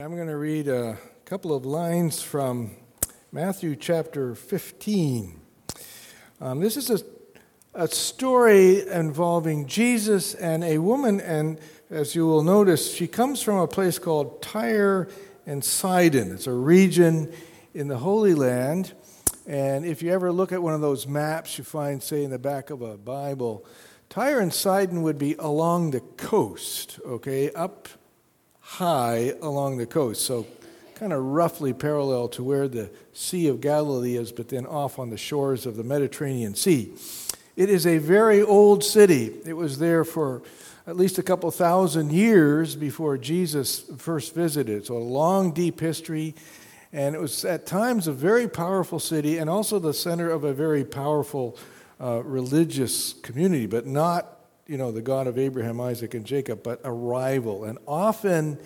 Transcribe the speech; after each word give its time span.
I'm 0.00 0.16
going 0.16 0.26
to 0.26 0.36
read 0.36 0.66
a 0.66 0.98
couple 1.24 1.54
of 1.54 1.64
lines 1.64 2.20
from 2.20 2.72
Matthew 3.30 3.76
chapter 3.76 4.34
15. 4.34 5.40
Um, 6.40 6.58
this 6.58 6.76
is 6.76 6.90
a, 6.90 6.98
a 7.74 7.86
story 7.86 8.88
involving 8.88 9.68
Jesus 9.68 10.34
and 10.34 10.64
a 10.64 10.78
woman, 10.78 11.20
and 11.20 11.60
as 11.90 12.16
you 12.16 12.26
will 12.26 12.42
notice, 12.42 12.92
she 12.92 13.06
comes 13.06 13.40
from 13.40 13.58
a 13.58 13.68
place 13.68 14.00
called 14.00 14.42
Tyre 14.42 15.06
and 15.46 15.64
Sidon. 15.64 16.32
It's 16.32 16.48
a 16.48 16.52
region 16.52 17.32
in 17.72 17.86
the 17.86 17.98
Holy 17.98 18.34
Land. 18.34 18.94
And 19.46 19.84
if 19.84 20.02
you 20.02 20.10
ever 20.10 20.32
look 20.32 20.50
at 20.50 20.60
one 20.60 20.74
of 20.74 20.80
those 20.80 21.06
maps 21.06 21.56
you 21.56 21.62
find, 21.62 22.02
say, 22.02 22.24
in 22.24 22.32
the 22.32 22.38
back 22.40 22.70
of 22.70 22.82
a 22.82 22.98
Bible, 22.98 23.64
Tyre 24.08 24.40
and 24.40 24.52
Sidon 24.52 25.02
would 25.02 25.18
be 25.18 25.36
along 25.38 25.92
the 25.92 26.00
coast, 26.00 26.98
okay, 27.06 27.52
up 27.52 27.88
high 28.64 29.34
along 29.42 29.76
the 29.76 29.86
coast. 29.86 30.24
So, 30.24 30.46
kind 30.94 31.12
of 31.12 31.22
roughly 31.22 31.72
parallel 31.72 32.28
to 32.28 32.42
where 32.42 32.66
the 32.66 32.90
Sea 33.12 33.48
of 33.48 33.60
Galilee 33.60 34.16
is, 34.16 34.32
but 34.32 34.48
then 34.48 34.64
off 34.64 34.98
on 34.98 35.10
the 35.10 35.16
shores 35.16 35.66
of 35.66 35.76
the 35.76 35.84
Mediterranean 35.84 36.54
Sea. 36.54 36.92
It 37.56 37.68
is 37.68 37.86
a 37.86 37.98
very 37.98 38.42
old 38.42 38.82
city. 38.82 39.32
It 39.44 39.52
was 39.52 39.78
there 39.78 40.04
for 40.04 40.42
at 40.86 40.96
least 40.96 41.18
a 41.18 41.22
couple 41.22 41.50
thousand 41.50 42.12
years 42.12 42.74
before 42.74 43.18
Jesus 43.18 43.80
first 43.98 44.34
visited. 44.34 44.86
So, 44.86 44.96
a 44.96 44.98
long, 44.98 45.52
deep 45.52 45.78
history. 45.78 46.34
And 46.92 47.14
it 47.14 47.20
was 47.20 47.44
at 47.44 47.66
times 47.66 48.06
a 48.06 48.12
very 48.12 48.48
powerful 48.48 49.00
city 49.00 49.38
and 49.38 49.50
also 49.50 49.78
the 49.78 49.92
center 49.92 50.30
of 50.30 50.44
a 50.44 50.54
very 50.54 50.84
powerful 50.84 51.58
uh, 52.00 52.22
religious 52.22 53.14
community, 53.14 53.66
but 53.66 53.86
not 53.86 54.34
you 54.66 54.78
know, 54.78 54.90
the 54.90 55.02
God 55.02 55.26
of 55.26 55.38
Abraham, 55.38 55.80
Isaac, 55.80 56.14
and 56.14 56.24
Jacob, 56.24 56.62
but 56.62 56.80
a 56.84 56.92
rival. 56.92 57.64
And 57.64 57.78
often 57.86 58.58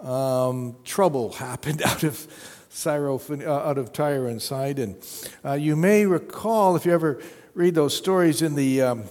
um, 0.00 0.76
trouble 0.84 1.32
happened 1.34 1.82
out 1.82 2.02
of 2.02 2.26
Syroph- 2.70 3.46
uh, 3.46 3.50
out 3.50 3.78
of 3.78 3.92
Tyre 3.92 4.26
and 4.26 4.42
Sidon. 4.42 4.96
Uh, 5.44 5.52
you 5.54 5.76
may 5.76 6.04
recall, 6.04 6.76
if 6.76 6.84
you 6.84 6.92
ever 6.92 7.22
read 7.54 7.74
those 7.74 7.96
stories 7.96 8.42
in 8.42 8.54
the, 8.54 8.82
um, 8.82 9.04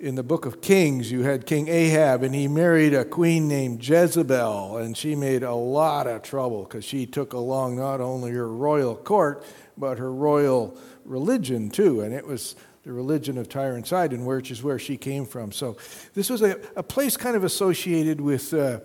in 0.00 0.14
the 0.14 0.22
book 0.22 0.46
of 0.46 0.60
Kings, 0.60 1.12
you 1.12 1.22
had 1.22 1.46
King 1.46 1.68
Ahab, 1.68 2.22
and 2.22 2.34
he 2.34 2.48
married 2.48 2.92
a 2.92 3.04
queen 3.04 3.46
named 3.46 3.86
Jezebel, 3.86 4.78
and 4.78 4.96
she 4.96 5.14
made 5.14 5.42
a 5.42 5.54
lot 5.54 6.06
of 6.06 6.22
trouble 6.22 6.64
because 6.64 6.84
she 6.84 7.06
took 7.06 7.34
along 7.34 7.76
not 7.76 8.00
only 8.00 8.32
her 8.32 8.48
royal 8.48 8.96
court, 8.96 9.44
but 9.76 9.98
her 9.98 10.12
royal 10.12 10.76
religion 11.04 11.70
too. 11.70 12.00
And 12.00 12.12
it 12.12 12.26
was 12.26 12.56
the 12.84 12.92
religion 12.92 13.38
of 13.38 13.48
Tyre 13.48 13.74
and 13.74 13.86
Sidon, 13.86 14.24
which 14.26 14.50
is 14.50 14.62
where 14.62 14.78
she 14.78 14.96
came 14.96 15.24
from. 15.24 15.52
So 15.52 15.76
this 16.12 16.28
was 16.28 16.42
a, 16.42 16.60
a 16.76 16.82
place 16.82 17.16
kind 17.16 17.34
of 17.34 17.42
associated 17.42 18.20
with, 18.20 18.52
uh, 18.52 18.80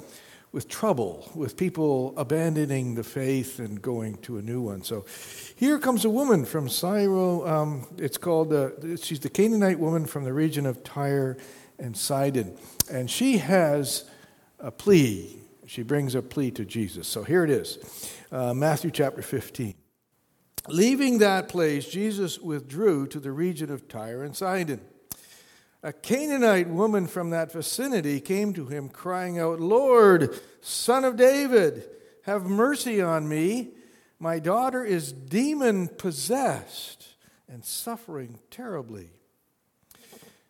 with 0.53 0.69
trouble, 0.69 1.29
with 1.35 1.57
people 1.57 2.13
abandoning 2.15 2.95
the 2.95 3.03
faith 3.03 3.59
and 3.59 3.81
going 3.81 4.15
to 4.19 4.37
a 4.37 4.41
new 4.41 4.61
one. 4.61 4.83
So 4.83 5.05
here 5.55 5.77
comes 5.79 6.05
a 6.05 6.09
woman 6.09 6.45
from 6.45 6.69
Syro. 6.69 7.45
Um, 7.45 7.87
it's 7.97 8.17
called, 8.17 8.53
uh, 8.53 8.95
she's 8.95 9.19
the 9.19 9.29
Canaanite 9.29 9.79
woman 9.79 10.05
from 10.05 10.23
the 10.23 10.33
region 10.33 10.65
of 10.65 10.81
Tyre 10.83 11.37
and 11.77 11.95
Sidon. 11.95 12.57
And 12.89 13.11
she 13.11 13.39
has 13.39 14.09
a 14.59 14.71
plea. 14.71 15.35
She 15.65 15.83
brings 15.83 16.15
a 16.15 16.21
plea 16.21 16.51
to 16.51 16.63
Jesus. 16.63 17.05
So 17.05 17.23
here 17.23 17.43
it 17.43 17.49
is 17.49 17.77
uh, 18.31 18.53
Matthew 18.53 18.91
chapter 18.91 19.21
15. 19.21 19.73
Leaving 20.67 21.19
that 21.19 21.49
place, 21.49 21.87
Jesus 21.87 22.39
withdrew 22.39 23.07
to 23.07 23.19
the 23.19 23.31
region 23.31 23.71
of 23.71 23.87
Tyre 23.87 24.23
and 24.23 24.35
Sidon. 24.35 24.81
A 25.81 25.93
Canaanite 25.93 26.67
woman 26.67 27.07
from 27.07 27.29
that 27.29 27.51
vicinity 27.51 28.19
came 28.19 28.53
to 28.53 28.65
him, 28.65 28.89
crying 28.89 29.39
out, 29.39 29.59
Lord, 29.59 30.37
son 30.61 31.05
of 31.05 31.15
David, 31.15 31.89
have 32.23 32.43
mercy 32.43 33.01
on 33.01 33.29
me. 33.29 33.69
My 34.19 34.39
daughter 34.39 34.83
is 34.83 35.13
demon 35.13 35.87
possessed 35.87 37.15
and 37.47 37.63
suffering 37.63 38.39
terribly. 38.51 39.11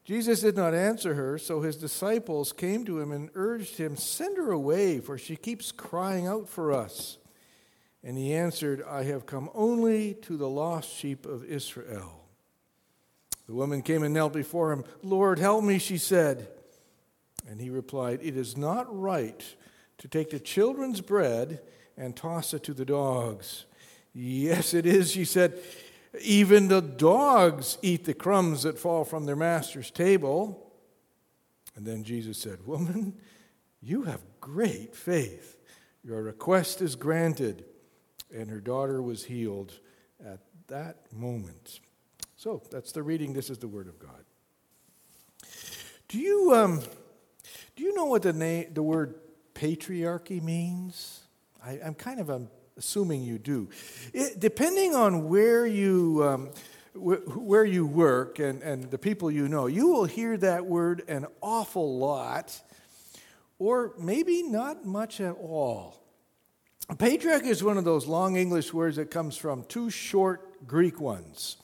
Jesus 0.03 0.41
did 0.41 0.55
not 0.55 0.73
answer 0.73 1.13
her, 1.13 1.38
so 1.38 1.61
his 1.61 1.78
disciples 1.78 2.51
came 2.51 2.84
to 2.85 3.00
him 3.00 3.11
and 3.11 3.29
urged 3.35 3.78
him, 3.78 3.95
Send 3.95 4.38
her 4.38 4.51
away, 4.51 5.00
for 5.00 5.19
she 5.19 5.35
keeps 5.35 5.72
crying 5.72 6.25
out 6.25 6.50
for 6.50 6.72
us. 6.72 7.19
And 8.03 8.17
he 8.17 8.33
answered, 8.33 8.83
I 8.87 9.03
have 9.03 9.25
come 9.25 9.49
only 9.53 10.13
to 10.21 10.37
the 10.37 10.49
lost 10.49 10.89
sheep 10.89 11.25
of 11.25 11.43
Israel. 11.43 12.23
The 13.47 13.53
woman 13.53 13.81
came 13.81 14.03
and 14.03 14.13
knelt 14.13 14.33
before 14.33 14.71
him. 14.71 14.83
Lord, 15.03 15.39
help 15.39 15.63
me, 15.63 15.79
she 15.79 15.97
said. 15.97 16.47
And 17.49 17.59
he 17.59 17.69
replied, 17.69 18.19
It 18.21 18.37
is 18.37 18.55
not 18.55 18.85
right 18.95 19.43
to 19.97 20.07
take 20.07 20.29
the 20.29 20.39
children's 20.39 21.01
bread 21.01 21.61
and 21.97 22.15
toss 22.15 22.53
it 22.53 22.63
to 22.63 22.73
the 22.73 22.85
dogs. 22.85 23.65
Yes, 24.13 24.73
it 24.73 24.85
is, 24.85 25.11
she 25.11 25.25
said. 25.25 25.59
Even 26.21 26.67
the 26.67 26.81
dogs 26.81 27.77
eat 27.81 28.05
the 28.05 28.13
crumbs 28.13 28.63
that 28.63 28.79
fall 28.79 29.03
from 29.03 29.25
their 29.25 29.35
master's 29.35 29.91
table. 29.91 30.71
And 31.75 31.85
then 31.85 32.03
Jesus 32.03 32.37
said, 32.37 32.66
Woman, 32.66 33.16
you 33.81 34.03
have 34.03 34.21
great 34.39 34.95
faith. 34.95 35.57
Your 36.03 36.21
request 36.21 36.81
is 36.81 36.95
granted 36.95 37.66
and 38.34 38.50
her 38.50 38.59
daughter 38.59 39.01
was 39.01 39.25
healed 39.25 39.73
at 40.25 40.40
that 40.67 41.12
moment. 41.13 41.79
So 42.35 42.62
that's 42.72 42.91
the 42.91 43.03
reading. 43.03 43.34
This 43.34 43.50
is 43.50 43.57
the 43.57 43.67
Word 43.67 43.88
of 43.88 44.00
God. 44.00 44.23
Do 46.09 46.17
you, 46.17 46.53
um, 46.56 46.81
do 47.75 47.84
you 47.84 47.94
know 47.94 48.06
what 48.06 48.23
the, 48.23 48.34
name, 48.34 48.73
the 48.73 48.81
word 48.81 49.13
patriarchy 49.53 50.41
means? 50.41 51.22
I, 51.63 51.73
am 51.73 51.94
kind 51.94 52.19
of 52.19 52.31
um, 52.31 52.50
assuming 52.78 53.22
you 53.22 53.38
do. 53.38 53.69
It, 54.12 54.40
depending 54.40 54.96
on 54.96 55.29
where 55.29 55.67
you, 55.67 56.23
um, 56.23 56.50
wh- 56.94 57.38
where 57.38 57.63
you 57.63 57.85
work 57.85 58.40
and, 58.40 58.63
and 58.63 58.90
the 58.90 58.97
people 58.97 59.29
you 59.29 59.47
know, 59.47 59.67
you 59.67 59.88
will 59.88 60.06
hear 60.06 60.35
that 60.38 60.66
word 60.66 61.03
an 61.07 61.28
awful 61.41 62.00
lot, 62.00 62.59
or 63.59 63.94
maybe 64.00 64.41
not 64.41 64.85
much 64.85 65.22
at 65.22 65.35
all. 65.40 66.01
Patriarch 66.97 67.45
is 67.45 67.63
one 67.63 67.77
of 67.77 67.83
those 67.83 68.07
long 68.07 68.35
English 68.35 68.73
words 68.73 68.95
that 68.95 69.11
comes 69.11 69.38
from 69.38 69.63
two 69.66 69.91
short 69.91 70.66
Greek 70.67 71.00
ones. 71.00 71.57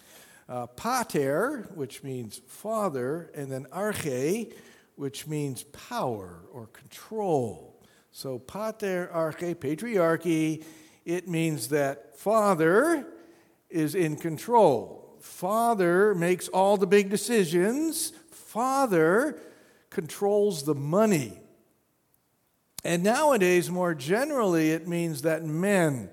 Uh, 0.47 0.68
pater, 0.68 1.68
which 1.74 2.03
means 2.03 2.41
father, 2.47 3.31
and 3.34 3.52
then 3.52 3.66
arche, 3.72 4.53
which 4.96 5.25
means 5.25 5.64
power 5.64 6.41
or 6.53 6.68
control. 6.68 7.84
So 8.12 8.38
pater, 8.38 9.09
arche, 9.12 9.56
patriarchy, 9.56 10.64
it 11.06 11.28
means 11.28 11.69
that 11.69 12.18
father 12.18 13.08
is 13.69 13.96
in 13.96 14.18
control. 14.18 15.18
Father 15.19 16.14
makes 16.14 16.47
all 16.50 16.78
the 16.78 16.88
big 16.88 17.09
decisions. 17.09 18.12
Father 18.30 19.40
controls 19.90 20.64
the 20.64 20.75
money. 20.75 21.40
And 22.85 23.01
nowadays, 23.01 23.72
more 23.72 23.96
generally, 23.96 24.69
it 24.69 24.88
means 24.88 25.23
that 25.23 25.44
men 25.44 26.07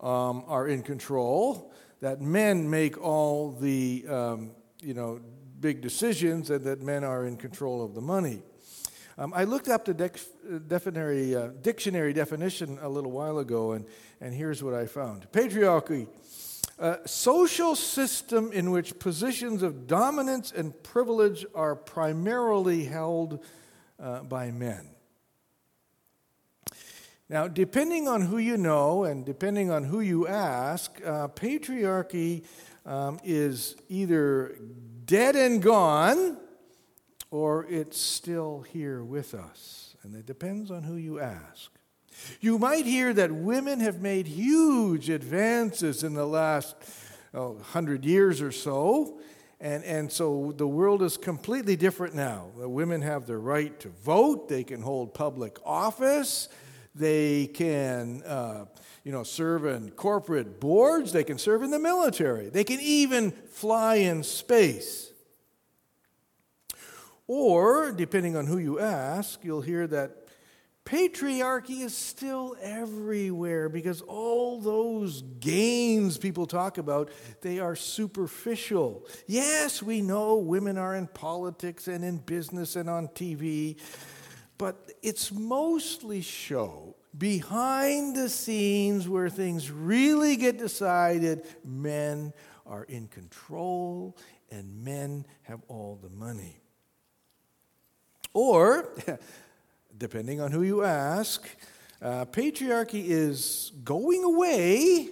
um, 0.00 0.44
are 0.46 0.68
in 0.68 0.82
control, 0.82 1.72
that 2.00 2.20
men 2.20 2.68
make 2.68 3.00
all 3.00 3.52
the 3.52 4.04
um, 4.06 4.50
you 4.82 4.92
know, 4.92 5.22
big 5.60 5.80
decisions, 5.80 6.50
and 6.50 6.62
that 6.66 6.82
men 6.82 7.04
are 7.04 7.24
in 7.24 7.38
control 7.38 7.82
of 7.82 7.94
the 7.94 8.02
money. 8.02 8.42
Um, 9.16 9.32
I 9.34 9.44
looked 9.44 9.68
up 9.68 9.86
the 9.86 9.94
dictionary, 9.94 11.34
uh, 11.34 11.48
dictionary 11.62 12.12
definition 12.12 12.78
a 12.82 12.88
little 12.90 13.10
while 13.10 13.38
ago, 13.38 13.72
and, 13.72 13.86
and 14.20 14.34
here's 14.34 14.62
what 14.62 14.74
I 14.74 14.84
found 14.84 15.26
Patriarchy, 15.32 16.06
a 16.78 16.98
social 17.08 17.74
system 17.74 18.52
in 18.52 18.70
which 18.72 18.98
positions 18.98 19.62
of 19.62 19.86
dominance 19.86 20.52
and 20.52 20.82
privilege 20.82 21.46
are 21.54 21.74
primarily 21.74 22.84
held 22.84 23.42
uh, 23.98 24.20
by 24.20 24.50
men. 24.50 24.93
Now, 27.34 27.48
depending 27.48 28.06
on 28.06 28.20
who 28.20 28.38
you 28.38 28.56
know 28.56 29.02
and 29.02 29.26
depending 29.26 29.68
on 29.68 29.82
who 29.82 29.98
you 29.98 30.28
ask, 30.28 31.00
uh, 31.04 31.26
patriarchy 31.26 32.44
um, 32.86 33.18
is 33.24 33.74
either 33.88 34.56
dead 35.04 35.34
and 35.34 35.60
gone 35.60 36.36
or 37.32 37.66
it's 37.68 38.00
still 38.00 38.60
here 38.60 39.02
with 39.02 39.34
us. 39.34 39.96
And 40.04 40.14
it 40.14 40.26
depends 40.26 40.70
on 40.70 40.84
who 40.84 40.94
you 40.94 41.18
ask. 41.18 41.72
You 42.40 42.56
might 42.56 42.86
hear 42.86 43.12
that 43.12 43.32
women 43.32 43.80
have 43.80 44.00
made 44.00 44.28
huge 44.28 45.10
advances 45.10 46.04
in 46.04 46.14
the 46.14 46.28
last 46.28 46.76
hundred 47.34 48.04
years 48.04 48.40
or 48.40 48.52
so. 48.52 49.18
And, 49.60 49.82
and 49.82 50.12
so 50.12 50.54
the 50.56 50.68
world 50.68 51.02
is 51.02 51.16
completely 51.16 51.74
different 51.74 52.14
now. 52.14 52.50
The 52.56 52.68
women 52.68 53.02
have 53.02 53.26
the 53.26 53.38
right 53.38 53.76
to 53.80 53.88
vote, 53.88 54.48
they 54.48 54.62
can 54.62 54.82
hold 54.82 55.14
public 55.14 55.58
office, 55.66 56.48
they 56.94 57.46
can, 57.48 58.22
uh, 58.22 58.66
you 59.02 59.12
know, 59.12 59.22
serve 59.22 59.66
in 59.66 59.90
corporate 59.90 60.60
boards. 60.60 61.12
They 61.12 61.24
can 61.24 61.38
serve 61.38 61.62
in 61.62 61.70
the 61.70 61.78
military. 61.78 62.48
They 62.48 62.64
can 62.64 62.80
even 62.80 63.32
fly 63.32 63.96
in 63.96 64.22
space. 64.22 65.10
Or, 67.26 67.90
depending 67.90 68.36
on 68.36 68.46
who 68.46 68.58
you 68.58 68.78
ask, 68.78 69.42
you'll 69.42 69.62
hear 69.62 69.86
that 69.86 70.24
Patriarchy 70.84 71.80
is 71.80 71.96
still 71.96 72.56
everywhere 72.60 73.70
because 73.70 74.02
all 74.02 74.60
those 74.60 75.22
gains 75.40 76.18
people 76.18 76.46
talk 76.46 76.76
about, 76.76 77.10
they 77.40 77.58
are 77.58 77.74
superficial. 77.74 79.06
Yes, 79.26 79.82
we 79.82 80.02
know 80.02 80.36
women 80.36 80.76
are 80.76 80.94
in 80.94 81.06
politics 81.06 81.88
and 81.88 82.04
in 82.04 82.18
business 82.18 82.76
and 82.76 82.90
on 82.90 83.08
TV, 83.08 83.80
but 84.58 84.92
it's 85.02 85.32
mostly 85.32 86.20
show 86.20 86.96
behind 87.16 88.16
the 88.16 88.28
scenes 88.28 89.08
where 89.08 89.28
things 89.28 89.70
really 89.70 90.36
get 90.36 90.58
decided. 90.58 91.44
Men 91.64 92.32
are 92.66 92.84
in 92.84 93.08
control 93.08 94.16
and 94.50 94.84
men 94.84 95.26
have 95.42 95.60
all 95.68 95.98
the 96.02 96.08
money. 96.08 96.60
Or, 98.32 98.88
depending 99.96 100.40
on 100.40 100.50
who 100.50 100.62
you 100.62 100.82
ask, 100.82 101.46
uh, 102.02 102.24
patriarchy 102.26 103.04
is 103.06 103.72
going 103.84 104.24
away, 104.24 105.08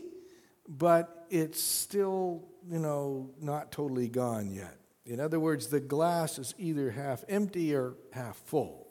but 0.69 1.27
it's 1.31 1.63
still, 1.63 2.43
you 2.69 2.79
know, 2.79 3.31
not 3.41 3.73
totally 3.73 4.09
gone 4.09 4.53
yet. 4.53 4.77
In 5.07 5.21
other 5.21 5.41
words, 5.41 5.69
the 5.69 5.81
glass 5.81 6.39
is 6.39 6.55
either 6.59 6.91
half 6.91 7.25
empty 7.29 7.75
or 7.75 7.95
half 8.13 8.37
full. 8.37 8.82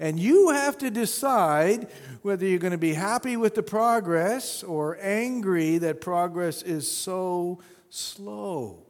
And 0.00 0.18
you 0.18 0.50
have 0.50 0.78
to 0.78 0.90
decide 0.90 1.88
whether 2.22 2.46
you're 2.46 2.58
going 2.58 2.72
to 2.72 2.78
be 2.78 2.94
happy 2.94 3.36
with 3.36 3.54
the 3.54 3.62
progress 3.62 4.62
or 4.62 4.98
angry 5.00 5.78
that 5.78 6.00
progress 6.00 6.62
is 6.62 6.90
so 6.90 7.60
slow. 7.90 8.86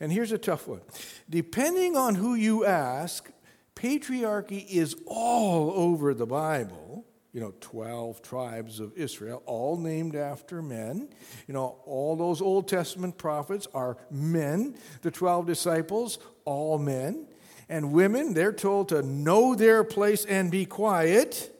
And 0.00 0.12
here's 0.12 0.32
a 0.32 0.38
tough 0.38 0.66
one. 0.66 0.80
Depending 1.28 1.96
on 1.96 2.14
who 2.14 2.34
you 2.34 2.64
ask, 2.64 3.30
patriarchy 3.74 4.66
is 4.68 4.96
all 5.06 5.72
over 5.72 6.14
the 6.14 6.26
Bible. 6.26 7.04
You 7.32 7.40
know, 7.40 7.54
12 7.60 8.22
tribes 8.22 8.78
of 8.78 8.96
Israel, 8.96 9.42
all 9.44 9.76
named 9.76 10.14
after 10.14 10.62
men. 10.62 11.08
You 11.48 11.54
know, 11.54 11.78
all 11.84 12.14
those 12.14 12.40
Old 12.40 12.68
Testament 12.68 13.18
prophets 13.18 13.66
are 13.74 13.96
men. 14.08 14.76
The 15.02 15.10
12 15.10 15.44
disciples, 15.46 16.18
all 16.44 16.78
men. 16.78 17.26
And 17.68 17.92
women, 17.92 18.34
they're 18.34 18.52
told 18.52 18.90
to 18.90 19.02
know 19.02 19.54
their 19.54 19.84
place 19.84 20.24
and 20.24 20.50
be 20.50 20.66
quiet. 20.66 21.50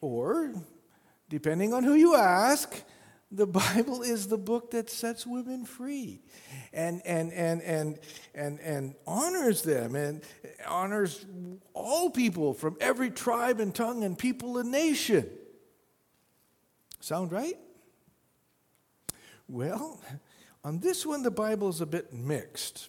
Or, 0.00 0.52
depending 1.28 1.72
on 1.72 1.84
who 1.84 1.94
you 1.94 2.14
ask, 2.14 2.82
the 3.30 3.46
Bible 3.74 4.02
is 4.02 4.28
the 4.28 4.38
book 4.38 4.70
that 4.72 4.90
sets 4.90 5.26
women 5.26 5.64
free 5.64 6.22
and, 6.72 7.02
and, 7.04 7.32
and, 7.32 7.62
and, 7.62 7.98
and, 8.34 8.60
and 8.60 8.94
honors 9.06 9.62
them 9.62 9.94
and 9.94 10.22
honors 10.66 11.24
all 11.74 12.10
people 12.10 12.54
from 12.54 12.76
every 12.80 13.10
tribe 13.10 13.60
and 13.60 13.74
tongue 13.74 14.04
and 14.04 14.18
people 14.18 14.58
and 14.58 14.70
nation. 14.70 15.28
Sound 17.00 17.32
right? 17.32 17.56
Well, 19.48 20.00
on 20.64 20.80
this 20.80 21.06
one, 21.06 21.22
the 21.22 21.30
Bible 21.30 21.68
is 21.68 21.80
a 21.80 21.86
bit 21.86 22.12
mixed. 22.12 22.88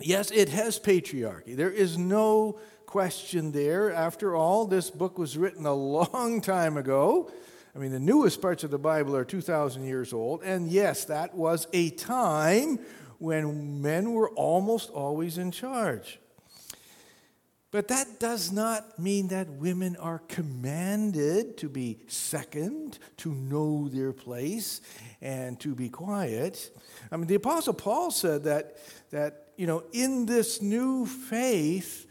Yes, 0.00 0.30
it 0.30 0.48
has 0.50 0.78
patriarchy. 0.78 1.56
There 1.56 1.70
is 1.70 1.98
no 1.98 2.58
question 2.86 3.52
there. 3.52 3.92
After 3.92 4.36
all, 4.36 4.66
this 4.66 4.90
book 4.90 5.18
was 5.18 5.36
written 5.36 5.66
a 5.66 5.74
long 5.74 6.40
time 6.42 6.76
ago. 6.76 7.30
I 7.74 7.78
mean, 7.78 7.92
the 7.92 8.00
newest 8.00 8.40
parts 8.40 8.64
of 8.64 8.70
the 8.70 8.78
Bible 8.78 9.16
are 9.16 9.24
2,000 9.24 9.84
years 9.84 10.12
old. 10.12 10.42
And 10.42 10.68
yes, 10.68 11.04
that 11.06 11.34
was 11.34 11.66
a 11.72 11.90
time 11.90 12.78
when 13.18 13.82
men 13.82 14.12
were 14.12 14.30
almost 14.30 14.90
always 14.90 15.38
in 15.38 15.50
charge. 15.50 16.18
But 17.70 17.88
that 17.88 18.18
does 18.18 18.50
not 18.50 18.98
mean 18.98 19.28
that 19.28 19.50
women 19.50 19.96
are 19.96 20.20
commanded 20.20 21.58
to 21.58 21.68
be 21.68 21.98
second, 22.06 22.98
to 23.18 23.34
know 23.34 23.88
their 23.88 24.14
place, 24.14 24.80
and 25.20 25.60
to 25.60 25.74
be 25.74 25.90
quiet. 25.90 26.70
I 27.12 27.18
mean, 27.18 27.26
the 27.26 27.34
Apostle 27.34 27.74
Paul 27.74 28.10
said 28.10 28.44
that, 28.44 28.78
that 29.10 29.47
you 29.58 29.66
know, 29.66 29.82
in 29.92 30.24
this 30.24 30.62
new 30.62 31.04
faith, 31.04 32.06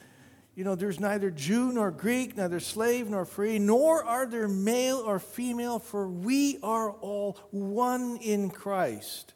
you 0.54 0.66
know, 0.66 0.76
there's 0.76 1.00
neither 1.00 1.32
Jew 1.32 1.72
nor 1.72 1.92
Greek, 1.92 2.36
neither 2.36 2.60
slave 2.60 3.10
nor 3.10 3.24
free, 3.24 3.58
nor 3.58 4.04
are 4.04 4.26
there 4.26 4.50
male 4.50 4.98
or 4.98 5.18
female, 5.18 5.80
for 5.80 6.10
we 6.10 6.58
are 6.62 6.92
all 6.92 7.40
one 7.52 8.18
in 8.18 8.50
Christ. 8.50 9.34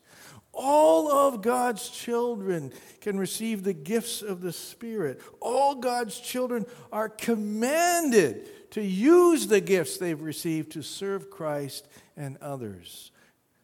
All 0.52 1.10
of 1.10 1.42
God's 1.42 1.90
children 1.90 2.74
can 3.00 3.18
receive 3.18 3.64
the 3.64 3.72
gifts 3.72 4.22
of 4.22 4.42
the 4.42 4.52
Spirit. 4.52 5.22
All 5.40 5.76
God's 5.76 6.20
children 6.20 6.66
are 6.92 7.08
commanded 7.08 8.72
to 8.72 8.84
use 8.84 9.48
the 9.48 9.62
gifts 9.62 9.98
they've 9.98 10.22
received 10.22 10.74
to 10.74 10.82
serve 10.82 11.30
Christ 11.30 11.88
and 12.18 12.36
others, 12.38 13.12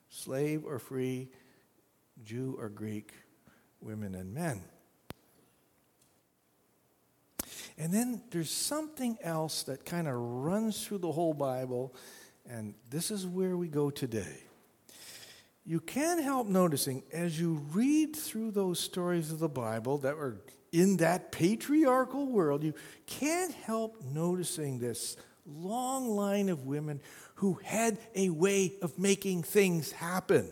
slave 0.09 0.63
or 0.65 0.79
free, 0.79 1.27
Jew 2.23 2.55
or 2.57 2.69
Greek, 2.69 3.11
women 3.87 4.13
and 4.13 4.33
men. 4.33 4.61
And 7.77 7.93
then 7.93 8.21
there's 8.31 8.51
something 8.51 9.17
else 9.21 9.63
that 9.63 9.85
kind 9.85 10.07
of 10.07 10.15
runs 10.15 10.85
through 10.85 10.97
the 10.99 11.11
whole 11.11 11.33
Bible, 11.33 11.95
and 12.49 12.73
this 12.89 13.11
is 13.11 13.25
where 13.25 13.55
we 13.55 13.67
go 13.67 13.89
today. 13.89 14.43
You 15.65 15.79
can't 15.79 16.21
help 16.21 16.47
noticing 16.47 17.03
as 17.13 17.39
you 17.39 17.65
read 17.71 18.15
through 18.15 18.51
those 18.51 18.79
stories 18.79 19.31
of 19.31 19.39
the 19.39 19.49
Bible 19.49 19.99
that 19.99 20.17
were 20.17 20.41
in 20.71 20.97
that 20.97 21.31
patriarchal 21.31 22.27
world, 22.27 22.63
you 22.63 22.73
can't 23.05 23.53
help 23.53 24.01
noticing 24.03 24.79
this 24.79 25.15
long 25.45 26.09
line 26.09 26.49
of 26.49 26.65
women 26.65 26.99
who 27.35 27.53
had 27.63 27.97
a 28.15 28.29
way 28.29 28.73
of 28.81 28.99
making 28.99 29.43
things 29.43 29.91
happen. 29.91 30.49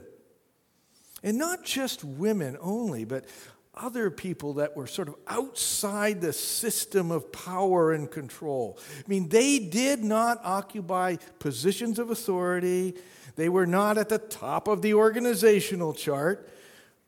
And 1.25 1.39
not 1.39 1.63
just 1.63 2.03
women 2.03 2.55
only, 2.61 3.03
but 3.03 3.25
other 3.73 4.11
people 4.11 4.53
that 4.53 4.77
were 4.77 4.85
sort 4.85 5.07
of 5.07 5.15
outside 5.27 6.21
the 6.21 6.31
system 6.31 7.09
of 7.09 7.31
power 7.31 7.91
and 7.91 8.09
control. 8.09 8.77
I 8.99 9.03
mean, 9.07 9.27
they 9.29 9.57
did 9.57 10.03
not 10.03 10.39
occupy 10.43 11.15
positions 11.39 11.97
of 11.97 12.11
authority, 12.11 12.93
they 13.35 13.49
were 13.49 13.65
not 13.65 13.97
at 13.97 14.07
the 14.07 14.19
top 14.19 14.67
of 14.67 14.83
the 14.83 14.93
organizational 14.93 15.93
chart, 15.93 16.47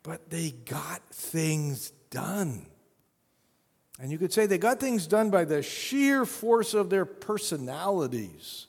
but 0.02 0.28
they 0.30 0.50
got 0.50 1.00
things 1.10 1.92
done. 2.10 2.66
And 4.00 4.10
you 4.10 4.18
could 4.18 4.32
say 4.32 4.46
they 4.46 4.58
got 4.58 4.80
things 4.80 5.06
done 5.06 5.30
by 5.30 5.44
the 5.44 5.62
sheer 5.62 6.26
force 6.26 6.74
of 6.74 6.90
their 6.90 7.04
personalities. 7.04 8.66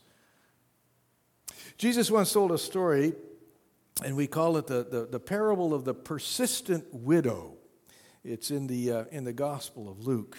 Jesus 1.77 2.11
once 2.11 2.31
told 2.31 2.51
a 2.51 2.57
story, 2.57 3.13
and 4.03 4.15
we 4.15 4.27
call 4.27 4.57
it 4.57 4.67
the, 4.67 4.83
the, 4.83 5.07
the 5.09 5.19
parable 5.19 5.73
of 5.73 5.85
the 5.85 5.93
persistent 5.93 6.85
widow. 6.93 7.57
It's 8.23 8.51
in 8.51 8.67
the, 8.67 8.91
uh, 8.91 9.03
in 9.11 9.23
the 9.23 9.33
Gospel 9.33 9.89
of 9.89 10.05
Luke. 10.05 10.37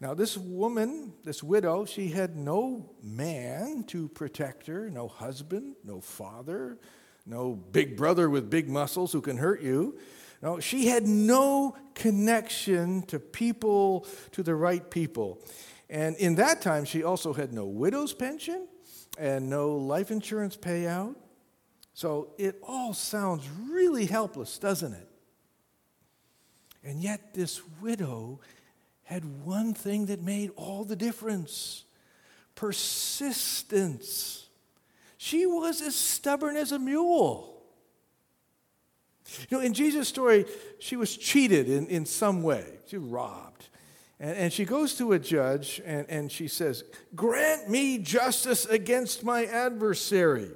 Now, 0.00 0.12
this 0.14 0.36
woman, 0.36 1.14
this 1.24 1.42
widow, 1.42 1.84
she 1.84 2.08
had 2.08 2.36
no 2.36 2.90
man 3.02 3.84
to 3.84 4.08
protect 4.08 4.66
her, 4.66 4.90
no 4.90 5.08
husband, 5.08 5.76
no 5.84 6.00
father, 6.00 6.78
no 7.24 7.54
big 7.54 7.96
brother 7.96 8.28
with 8.28 8.50
big 8.50 8.68
muscles 8.68 9.12
who 9.12 9.20
can 9.20 9.38
hurt 9.38 9.62
you. 9.62 9.98
No, 10.42 10.60
she 10.60 10.88
had 10.88 11.06
no 11.06 11.74
connection 11.94 13.02
to 13.06 13.18
people, 13.18 14.06
to 14.32 14.42
the 14.42 14.54
right 14.54 14.90
people. 14.90 15.40
And 15.88 16.16
in 16.16 16.34
that 16.34 16.60
time, 16.60 16.84
she 16.84 17.02
also 17.02 17.32
had 17.32 17.52
no 17.52 17.64
widow's 17.64 18.12
pension 18.12 18.68
and 19.16 19.48
no 19.48 19.76
life 19.76 20.10
insurance 20.10 20.56
payout. 20.56 21.14
So 21.94 22.32
it 22.38 22.58
all 22.62 22.92
sounds 22.92 23.48
really 23.70 24.04
helpless, 24.06 24.58
doesn't 24.58 24.92
it? 24.92 25.08
And 26.82 27.00
yet, 27.00 27.32
this 27.32 27.62
widow 27.80 28.40
had 29.04 29.24
one 29.44 29.72
thing 29.72 30.06
that 30.06 30.20
made 30.20 30.50
all 30.56 30.84
the 30.84 30.96
difference 30.96 31.84
persistence. 32.54 34.46
She 35.16 35.46
was 35.46 35.80
as 35.80 35.96
stubborn 35.96 36.56
as 36.56 36.70
a 36.70 36.78
mule. 36.78 37.62
You 39.48 39.58
know, 39.58 39.60
in 39.64 39.72
Jesus' 39.72 40.06
story, 40.06 40.44
she 40.78 40.94
was 40.94 41.16
cheated 41.16 41.68
in, 41.68 41.86
in 41.86 42.06
some 42.06 42.42
way, 42.42 42.64
she 42.86 42.98
was 42.98 43.08
robbed. 43.08 43.68
And, 44.20 44.36
and 44.36 44.52
she 44.52 44.64
goes 44.64 44.94
to 44.98 45.12
a 45.12 45.18
judge 45.18 45.80
and, 45.84 46.06
and 46.08 46.30
she 46.30 46.46
says, 46.46 46.84
Grant 47.14 47.68
me 47.68 47.98
justice 47.98 48.66
against 48.66 49.24
my 49.24 49.46
adversary. 49.46 50.50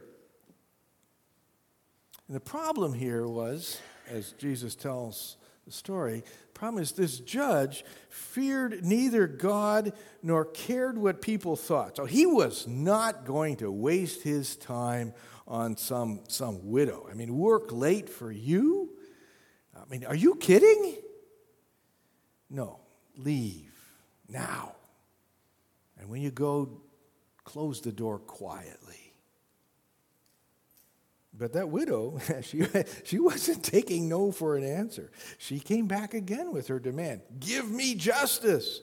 And 2.28 2.36
the 2.36 2.40
problem 2.40 2.92
here 2.92 3.26
was, 3.26 3.80
as 4.08 4.32
Jesus 4.32 4.74
tells 4.74 5.36
the 5.64 5.72
story. 5.72 6.20
The 6.20 6.58
problem 6.58 6.82
is, 6.82 6.92
this 6.92 7.20
judge 7.20 7.84
feared 8.08 8.84
neither 8.84 9.26
God 9.26 9.92
nor 10.22 10.44
cared 10.44 10.98
what 10.98 11.20
people 11.22 11.56
thought. 11.56 11.96
So 11.96 12.04
he 12.04 12.26
was 12.26 12.66
not 12.66 13.24
going 13.24 13.56
to 13.56 13.70
waste 13.70 14.22
his 14.22 14.56
time 14.56 15.14
on 15.46 15.76
some, 15.76 16.20
some 16.28 16.70
widow. 16.70 17.06
I 17.10 17.14
mean, 17.14 17.36
work 17.36 17.72
late 17.72 18.08
for 18.08 18.30
you? 18.30 18.90
I 19.74 19.88
mean, 19.90 20.04
are 20.04 20.14
you 20.14 20.34
kidding? 20.34 20.96
No, 22.50 22.80
leave 23.16 23.72
now. 24.28 24.74
And 25.98 26.08
when 26.08 26.20
you 26.20 26.30
go, 26.30 26.82
close 27.44 27.80
the 27.80 27.92
door 27.92 28.18
quietly. 28.18 29.07
But 31.38 31.52
that 31.52 31.68
widow, 31.68 32.18
she, 32.42 32.66
she 33.04 33.18
wasn't 33.18 33.62
taking 33.62 34.08
no 34.08 34.32
for 34.32 34.56
an 34.56 34.64
answer. 34.64 35.10
She 35.38 35.60
came 35.60 35.86
back 35.86 36.14
again 36.14 36.52
with 36.52 36.68
her 36.68 36.80
demand 36.80 37.22
Give 37.38 37.70
me 37.70 37.94
justice. 37.94 38.80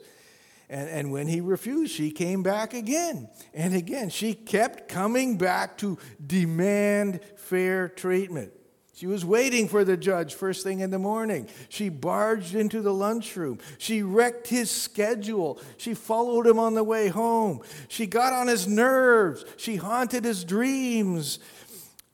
And, 0.67 0.89
and 0.89 1.12
when 1.12 1.27
he 1.27 1.41
refused, 1.41 1.93
she 1.93 2.09
came 2.09 2.41
back 2.41 2.74
again 2.74 3.29
and 3.53 3.75
again. 3.75 4.09
She 4.09 4.33
kept 4.33 4.88
coming 4.88 5.38
back 5.38 5.77
to 5.79 6.00
demand 6.25 7.19
fair 7.35 7.88
treatment. 7.88 8.51
She 8.95 9.07
was 9.07 9.25
waiting 9.25 9.67
for 9.67 9.83
the 9.83 9.97
judge 9.97 10.35
first 10.35 10.63
thing 10.63 10.79
in 10.79 10.89
the 10.89 10.97
morning. 10.97 11.50
She 11.67 11.89
barged 11.89 12.55
into 12.55 12.81
the 12.81 12.93
lunchroom. 12.93 13.59
She 13.77 14.01
wrecked 14.01 14.47
his 14.47 14.71
schedule. 14.71 15.59
She 15.75 15.93
followed 15.93 16.47
him 16.47 16.57
on 16.57 16.75
the 16.75 16.83
way 16.83 17.09
home. 17.09 17.59
She 17.89 18.07
got 18.07 18.31
on 18.31 18.47
his 18.47 18.69
nerves. 18.69 19.43
She 19.57 19.75
haunted 19.75 20.24
his 20.24 20.45
dreams 20.45 21.39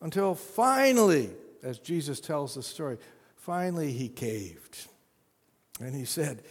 until 0.02 0.36
finally, 0.36 1.30
as 1.64 1.80
Jesus 1.80 2.20
tells 2.20 2.56
the 2.56 2.64
story, 2.64 2.98
finally 3.36 3.92
he 3.92 4.10
caved. 4.10 4.88
And 5.80 5.96
he 5.96 6.06
said, 6.06 6.44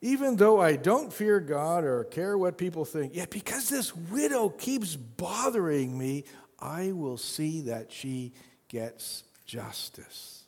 Even 0.00 0.36
though 0.36 0.60
I 0.60 0.76
don't 0.76 1.12
fear 1.12 1.40
God 1.40 1.84
or 1.84 2.04
care 2.04 2.36
what 2.36 2.58
people 2.58 2.84
think, 2.84 3.14
yet 3.14 3.30
because 3.30 3.68
this 3.68 3.94
widow 3.94 4.48
keeps 4.48 4.96
bothering 4.96 5.96
me, 5.96 6.24
I 6.58 6.92
will 6.92 7.18
see 7.18 7.62
that 7.62 7.92
she 7.92 8.32
gets 8.68 9.24
justice. 9.44 10.44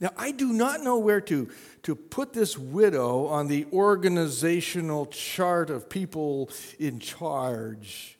Now, 0.00 0.10
I 0.16 0.32
do 0.32 0.52
not 0.52 0.82
know 0.82 0.98
where 0.98 1.20
to, 1.22 1.48
to 1.84 1.94
put 1.94 2.32
this 2.32 2.58
widow 2.58 3.26
on 3.26 3.46
the 3.46 3.66
organizational 3.72 5.06
chart 5.06 5.70
of 5.70 5.88
people 5.88 6.50
in 6.80 6.98
charge. 6.98 8.18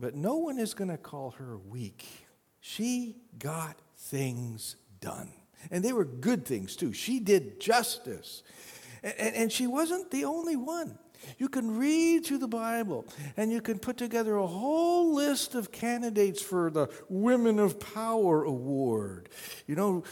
But 0.00 0.14
no 0.14 0.36
one 0.36 0.58
is 0.58 0.72
going 0.72 0.90
to 0.90 0.96
call 0.96 1.32
her 1.32 1.58
weak. 1.58 2.06
She 2.60 3.16
got 3.38 3.76
things 3.96 4.76
done. 5.00 5.30
And 5.70 5.84
they 5.84 5.92
were 5.92 6.06
good 6.06 6.46
things, 6.46 6.74
too. 6.74 6.94
She 6.94 7.20
did 7.20 7.60
justice. 7.60 8.42
And, 9.02 9.34
and 9.34 9.52
she 9.52 9.66
wasn't 9.66 10.10
the 10.10 10.24
only 10.24 10.56
one. 10.56 10.98
You 11.38 11.50
can 11.50 11.76
read 11.76 12.24
through 12.24 12.38
the 12.38 12.48
Bible 12.48 13.06
and 13.36 13.52
you 13.52 13.60
can 13.60 13.78
put 13.78 13.98
together 13.98 14.36
a 14.36 14.46
whole 14.46 15.14
list 15.14 15.54
of 15.54 15.70
candidates 15.70 16.40
for 16.40 16.70
the 16.70 16.88
Women 17.10 17.58
of 17.58 17.78
Power 17.78 18.44
Award. 18.44 19.28
You 19.66 19.74
know, 19.74 20.04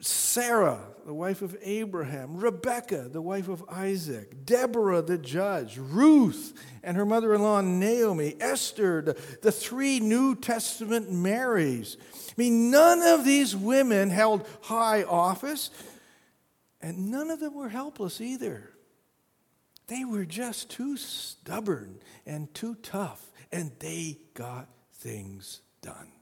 Sarah, 0.00 0.80
the 1.06 1.14
wife 1.14 1.40
of 1.40 1.56
Abraham, 1.62 2.36
Rebecca, 2.36 3.08
the 3.10 3.22
wife 3.22 3.48
of 3.48 3.64
Isaac, 3.68 4.44
Deborah, 4.44 5.00
the 5.00 5.16
judge, 5.16 5.78
Ruth 5.78 6.52
and 6.82 6.96
her 6.96 7.06
mother 7.06 7.34
in 7.34 7.42
law 7.42 7.60
Naomi, 7.60 8.36
Esther, 8.40 9.00
the, 9.02 9.12
the 9.42 9.52
three 9.52 10.00
New 10.00 10.34
Testament 10.34 11.10
Marys. 11.10 11.96
I 12.28 12.32
mean, 12.36 12.70
none 12.70 13.02
of 13.02 13.24
these 13.24 13.56
women 13.56 14.10
held 14.10 14.46
high 14.62 15.04
office, 15.04 15.70
and 16.82 17.10
none 17.10 17.30
of 17.30 17.40
them 17.40 17.54
were 17.54 17.70
helpless 17.70 18.20
either. 18.20 18.70
They 19.86 20.04
were 20.04 20.24
just 20.24 20.70
too 20.70 20.96
stubborn 20.96 22.00
and 22.26 22.52
too 22.52 22.74
tough, 22.82 23.30
and 23.50 23.72
they 23.78 24.18
got 24.34 24.68
things 24.92 25.60
done. 25.80 26.15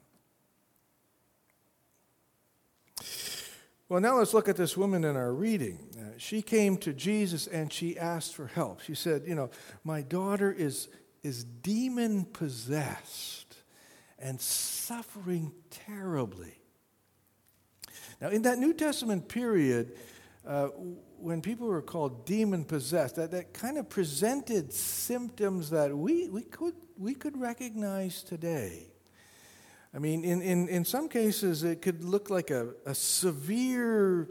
Well, 3.88 4.00
now 4.00 4.16
let's 4.16 4.32
look 4.32 4.48
at 4.48 4.56
this 4.56 4.76
woman 4.76 5.04
in 5.04 5.14
our 5.14 5.32
reading. 5.32 5.78
Uh, 5.98 6.16
she 6.16 6.40
came 6.40 6.78
to 6.78 6.94
Jesus 6.94 7.46
and 7.46 7.70
she 7.70 7.98
asked 7.98 8.34
for 8.34 8.46
help. 8.46 8.80
She 8.80 8.94
said, 8.94 9.24
You 9.26 9.34
know, 9.34 9.50
my 9.84 10.00
daughter 10.00 10.50
is, 10.50 10.88
is 11.22 11.44
demon 11.44 12.24
possessed 12.24 13.56
and 14.18 14.40
suffering 14.40 15.52
terribly. 15.68 16.54
Now, 18.22 18.28
in 18.28 18.42
that 18.42 18.58
New 18.58 18.72
Testament 18.72 19.28
period, 19.28 19.92
uh, 20.46 20.68
when 21.18 21.42
people 21.42 21.66
were 21.66 21.82
called 21.82 22.24
demon 22.24 22.64
possessed, 22.64 23.16
that, 23.16 23.32
that 23.32 23.52
kind 23.52 23.76
of 23.76 23.90
presented 23.90 24.72
symptoms 24.72 25.68
that 25.70 25.94
we, 25.94 26.30
we, 26.30 26.42
could, 26.42 26.74
we 26.96 27.14
could 27.14 27.38
recognize 27.38 28.22
today. 28.22 28.93
I 29.94 29.98
mean, 29.98 30.24
in, 30.24 30.42
in, 30.42 30.68
in 30.68 30.84
some 30.84 31.08
cases, 31.08 31.62
it 31.62 31.80
could 31.80 32.02
look 32.02 32.28
like 32.28 32.50
a, 32.50 32.70
a 32.84 32.94
severe, 32.94 34.28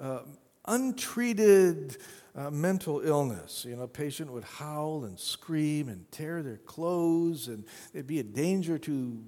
uh, 0.00 0.20
untreated 0.66 1.96
uh, 2.34 2.50
mental 2.50 3.00
illness. 3.00 3.64
You 3.68 3.76
know, 3.76 3.82
a 3.82 3.88
patient 3.88 4.32
would 4.32 4.42
howl 4.42 5.04
and 5.04 5.18
scream 5.18 5.88
and 5.88 6.10
tear 6.10 6.42
their 6.42 6.56
clothes, 6.56 7.46
and 7.46 7.64
it'd 7.94 8.08
be 8.08 8.18
a 8.18 8.24
danger 8.24 8.78
to 8.78 9.22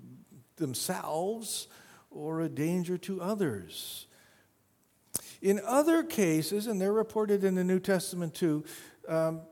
themselves 0.57 1.69
or 2.11 2.41
a 2.41 2.49
danger 2.49 2.99
to 2.99 3.21
others. 3.21 4.07
In 5.41 5.61
other 5.65 6.03
cases, 6.03 6.67
and 6.67 6.81
they're 6.81 6.93
reported 6.93 7.45
in 7.45 7.55
the 7.55 7.63
New 7.63 7.79
Testament 7.79 8.35
too, 8.35 8.65
um, 9.07 9.43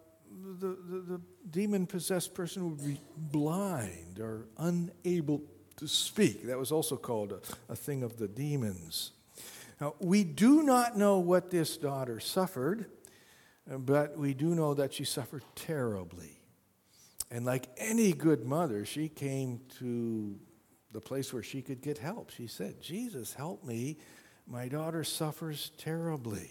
the, 0.59 0.77
the, 0.91 1.01
the 1.01 1.21
demon 1.49 1.87
possessed 1.87 2.35
person 2.35 2.69
would 2.71 2.85
be 2.85 3.01
blind 3.17 4.19
or 4.19 4.49
unable 4.59 5.43
to 5.77 5.89
speak. 5.89 6.47
That 6.47 6.59
was 6.59 6.73
also 6.73 6.97
called 6.97 7.33
a, 7.33 7.73
a 7.73 7.77
thing 7.77 8.03
of 8.03 8.17
the 8.17 8.29
demons. 8.29 9.13
Now, 9.81 9.95
we 10.01 10.25
do 10.25 10.63
not 10.63 10.97
know 10.97 11.19
what 11.19 11.51
this 11.51 11.77
daughter 11.77 12.19
suffered, 12.19 12.87
but 13.67 14.17
we 14.17 14.33
do 14.33 14.55
know 14.55 14.75
that 14.75 14.95
she 14.95 15.05
suffered 15.05 15.43
terribly. 15.55 16.41
And 17.31 17.45
like 17.45 17.69
any 17.77 18.13
good 18.13 18.47
mother, 18.47 18.85
she 18.85 19.09
came 19.09 19.61
to 19.79 20.39
the 20.93 21.01
place 21.01 21.33
where 21.33 21.43
she 21.43 21.61
could 21.61 21.83
get 21.83 21.99
help. 21.99 22.31
She 22.31 22.47
said, 22.47 22.81
Jesus, 22.81 23.35
help 23.35 23.65
me. 23.65 23.99
My 24.47 24.69
daughter 24.69 25.05
suffers 25.05 25.73
terribly. 25.77 26.51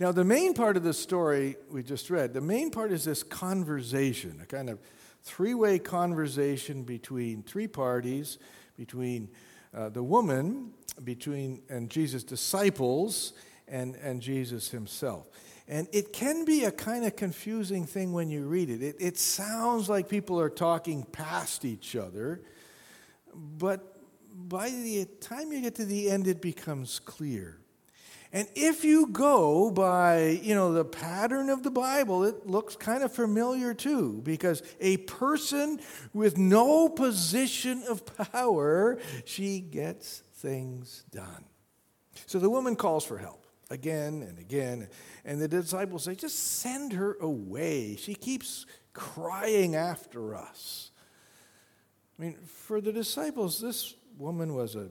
Now, 0.00 0.12
the 0.12 0.24
main 0.24 0.54
part 0.54 0.76
of 0.76 0.82
the 0.82 0.92
story 0.92 1.56
we 1.70 1.82
just 1.82 2.10
read, 2.10 2.34
the 2.34 2.40
main 2.40 2.70
part 2.70 2.92
is 2.92 3.04
this 3.04 3.22
conversation, 3.22 4.40
a 4.42 4.46
kind 4.46 4.68
of 4.70 4.78
three 5.28 5.54
way 5.54 5.78
conversation 5.78 6.82
between 6.82 7.42
three 7.42 7.68
parties, 7.68 8.38
between 8.76 9.28
uh, 9.76 9.90
the 9.90 10.02
woman, 10.02 10.72
between 11.04 11.62
and 11.68 11.90
Jesus' 11.90 12.24
disciples, 12.24 13.34
and, 13.68 13.94
and 13.96 14.22
Jesus 14.22 14.70
himself. 14.70 15.28
And 15.68 15.86
it 15.92 16.14
can 16.14 16.46
be 16.46 16.64
a 16.64 16.72
kind 16.72 17.04
of 17.04 17.14
confusing 17.14 17.84
thing 17.84 18.14
when 18.14 18.30
you 18.30 18.46
read 18.46 18.70
it. 18.70 18.82
it. 18.82 18.96
It 18.98 19.18
sounds 19.18 19.90
like 19.90 20.08
people 20.08 20.40
are 20.40 20.48
talking 20.48 21.04
past 21.04 21.66
each 21.66 21.94
other, 21.94 22.40
but 23.34 24.00
by 24.34 24.70
the 24.70 25.04
time 25.20 25.52
you 25.52 25.60
get 25.60 25.74
to 25.74 25.84
the 25.84 26.10
end, 26.10 26.26
it 26.26 26.40
becomes 26.40 26.98
clear. 26.98 27.58
And 28.32 28.46
if 28.54 28.84
you 28.84 29.06
go 29.06 29.70
by, 29.70 30.40
you 30.42 30.54
know, 30.54 30.72
the 30.72 30.84
pattern 30.84 31.48
of 31.48 31.62
the 31.62 31.70
Bible, 31.70 32.24
it 32.24 32.46
looks 32.46 32.76
kind 32.76 33.02
of 33.02 33.10
familiar 33.12 33.72
too, 33.72 34.20
because 34.22 34.62
a 34.80 34.98
person 34.98 35.80
with 36.12 36.36
no 36.36 36.90
position 36.90 37.82
of 37.88 38.04
power, 38.32 38.98
she 39.24 39.60
gets 39.60 40.22
things 40.34 41.04
done. 41.10 41.44
So 42.26 42.38
the 42.38 42.50
woman 42.50 42.76
calls 42.76 43.04
for 43.04 43.16
help 43.16 43.46
again 43.70 44.22
and 44.22 44.38
again, 44.38 44.88
and 45.24 45.40
the 45.40 45.48
disciples 45.48 46.04
say, 46.04 46.14
just 46.14 46.38
send 46.38 46.92
her 46.92 47.16
away. 47.20 47.96
She 47.96 48.14
keeps 48.14 48.66
crying 48.92 49.74
after 49.74 50.34
us. 50.34 50.90
I 52.18 52.22
mean, 52.22 52.36
for 52.44 52.80
the 52.80 52.92
disciples, 52.92 53.60
this 53.60 53.94
woman 54.18 54.54
was 54.54 54.74
a 54.74 54.90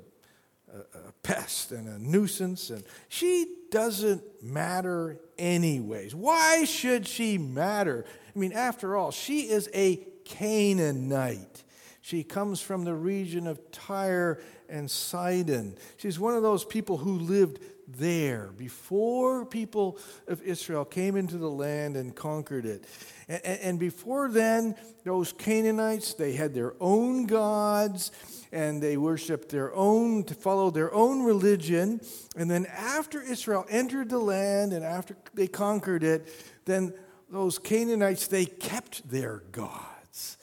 a, 0.74 1.12
pest 1.24 1.72
and 1.72 1.88
a 1.88 2.00
nuisance, 2.00 2.70
and 2.70 2.84
she 3.10 3.48
doesn't 3.72 4.24
matter 4.44 5.20
anyways. 5.38 6.16
Why 6.16 6.66
should 6.66 7.08
she 7.08 7.38
matter? 7.38 8.06
I 8.36 8.40
mean, 8.40 8.54
after 8.54 8.96
all, 8.96 9.12
she 9.12 9.42
is 9.50 9.70
a 9.74 10.06
Canaanite. 10.26 11.64
She 12.02 12.24
comes 12.24 12.62
from 12.62 12.86
the 12.86 12.94
region 12.94 13.48
of 13.48 13.72
Tyre 13.72 14.42
and 14.70 14.90
Sidon. 14.90 15.78
She's 15.98 16.20
one 16.20 16.36
of 16.36 16.44
those 16.44 16.64
people 16.64 16.98
who 16.98 17.20
lived 17.20 17.60
there 17.88 18.52
before 18.58 19.46
people 19.46 19.98
of 20.28 20.42
Israel 20.42 20.84
came 20.84 21.16
into 21.16 21.38
the 21.38 21.50
land 21.50 21.96
and 21.96 22.16
conquered 22.16 22.66
it. 22.66 22.86
And, 23.28 23.42
and, 23.46 23.80
before 23.80 24.30
then, 24.30 24.76
those 25.06 25.32
Canaanites, 25.32 26.14
they 26.14 26.34
had 26.34 26.54
their 26.54 26.74
own 26.82 27.26
gods 27.26 28.12
and 28.52 28.82
they 28.82 28.98
worshiped 28.98 29.50
their 29.50 29.74
own, 29.74 30.24
to 30.26 30.34
follow 30.34 30.70
their 30.70 30.94
own 30.94 31.24
religion. 31.24 32.02
And 32.36 32.50
then 32.50 32.66
after 32.68 33.22
Israel 33.22 33.66
entered 33.70 34.10
the 34.10 34.20
land 34.20 34.74
and 34.74 34.84
after 34.84 35.16
they 35.34 35.48
conquered 35.48 36.04
it, 36.04 36.28
then 36.66 36.94
those 37.30 37.60
Canaanites, 37.60 38.28
they 38.28 38.46
kept 38.46 39.10
their 39.10 39.44
gods. 39.52 40.38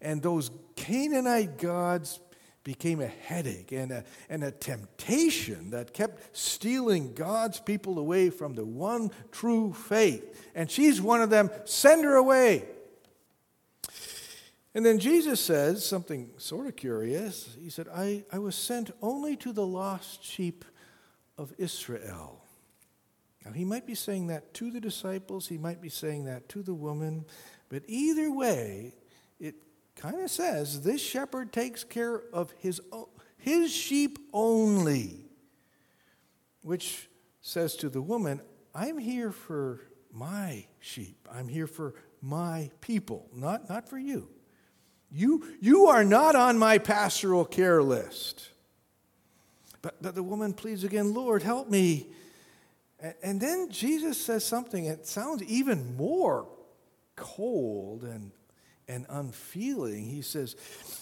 And 0.00 0.22
those 0.22 0.50
Canaanite 0.76 1.58
gods 1.58 2.20
became 2.64 3.00
a 3.00 3.06
headache 3.06 3.72
and 3.72 3.90
a, 3.90 4.04
and 4.28 4.44
a 4.44 4.50
temptation 4.50 5.70
that 5.70 5.94
kept 5.94 6.36
stealing 6.36 7.14
God's 7.14 7.58
people 7.60 7.98
away 7.98 8.30
from 8.30 8.54
the 8.54 8.64
one 8.64 9.10
true 9.32 9.72
faith. 9.72 10.50
And 10.54 10.70
she's 10.70 11.00
one 11.00 11.22
of 11.22 11.30
them. 11.30 11.50
Send 11.64 12.04
her 12.04 12.16
away. 12.16 12.64
And 14.74 14.86
then 14.86 14.98
Jesus 14.98 15.40
says 15.40 15.84
something 15.84 16.30
sort 16.38 16.68
of 16.68 16.76
curious. 16.76 17.56
He 17.60 17.70
said, 17.70 17.88
I, 17.92 18.24
I 18.32 18.38
was 18.38 18.54
sent 18.54 18.92
only 19.02 19.36
to 19.36 19.52
the 19.52 19.66
lost 19.66 20.24
sheep 20.24 20.64
of 21.36 21.52
Israel. 21.58 22.44
Now, 23.44 23.52
he 23.52 23.64
might 23.64 23.86
be 23.86 23.94
saying 23.94 24.28
that 24.28 24.54
to 24.54 24.70
the 24.70 24.80
disciples, 24.80 25.48
he 25.48 25.58
might 25.58 25.80
be 25.80 25.88
saying 25.88 26.26
that 26.26 26.48
to 26.50 26.62
the 26.62 26.74
woman, 26.74 27.24
but 27.68 27.82
either 27.86 28.30
way, 28.30 28.94
it 29.40 29.54
kind 29.96 30.20
of 30.20 30.30
says 30.30 30.82
this 30.82 31.00
shepherd 31.00 31.52
takes 31.52 31.82
care 31.82 32.22
of 32.32 32.52
his, 32.58 32.80
his 33.38 33.72
sheep 33.72 34.18
only, 34.32 35.30
which 36.62 37.08
says 37.40 37.74
to 37.76 37.88
the 37.88 38.02
woman, 38.02 38.40
I'm 38.74 38.98
here 38.98 39.32
for 39.32 39.80
my 40.12 40.66
sheep. 40.78 41.26
I'm 41.32 41.48
here 41.48 41.66
for 41.66 41.94
my 42.20 42.70
people, 42.80 43.28
not, 43.34 43.68
not 43.68 43.88
for 43.88 43.98
you. 43.98 44.28
You, 45.12 45.44
you 45.60 45.86
are 45.86 46.04
not 46.04 46.36
on 46.36 46.58
my 46.58 46.78
pastoral 46.78 47.44
care 47.44 47.82
list. 47.82 48.50
But, 49.82 50.00
but 50.02 50.14
the 50.14 50.22
woman 50.22 50.52
pleads 50.52 50.84
again, 50.84 51.14
Lord, 51.14 51.42
help 51.42 51.68
me. 51.68 52.08
And, 53.00 53.14
and 53.22 53.40
then 53.40 53.70
Jesus 53.70 54.18
says 54.22 54.44
something 54.44 54.84
that 54.86 55.06
sounds 55.06 55.42
even 55.42 55.96
more 55.96 56.46
cold 57.16 58.04
and, 58.04 58.30
and 58.88 59.06
unfeeling. 59.08 60.06
He 60.06 60.22
says, 60.22 60.54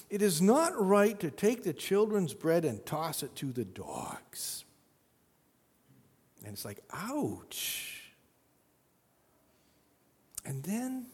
It 0.08 0.22
is 0.22 0.40
not 0.40 0.72
right 0.80 1.18
to 1.20 1.30
take 1.30 1.64
the 1.64 1.72
children's 1.72 2.34
bread 2.34 2.64
and 2.64 2.84
toss 2.86 3.22
it 3.22 3.34
to 3.36 3.52
the 3.52 3.64
dogs. 3.64 4.64
And 6.44 6.52
it's 6.54 6.64
like, 6.64 6.82
ouch. 6.92 8.12
And 10.44 10.62
then 10.62 11.06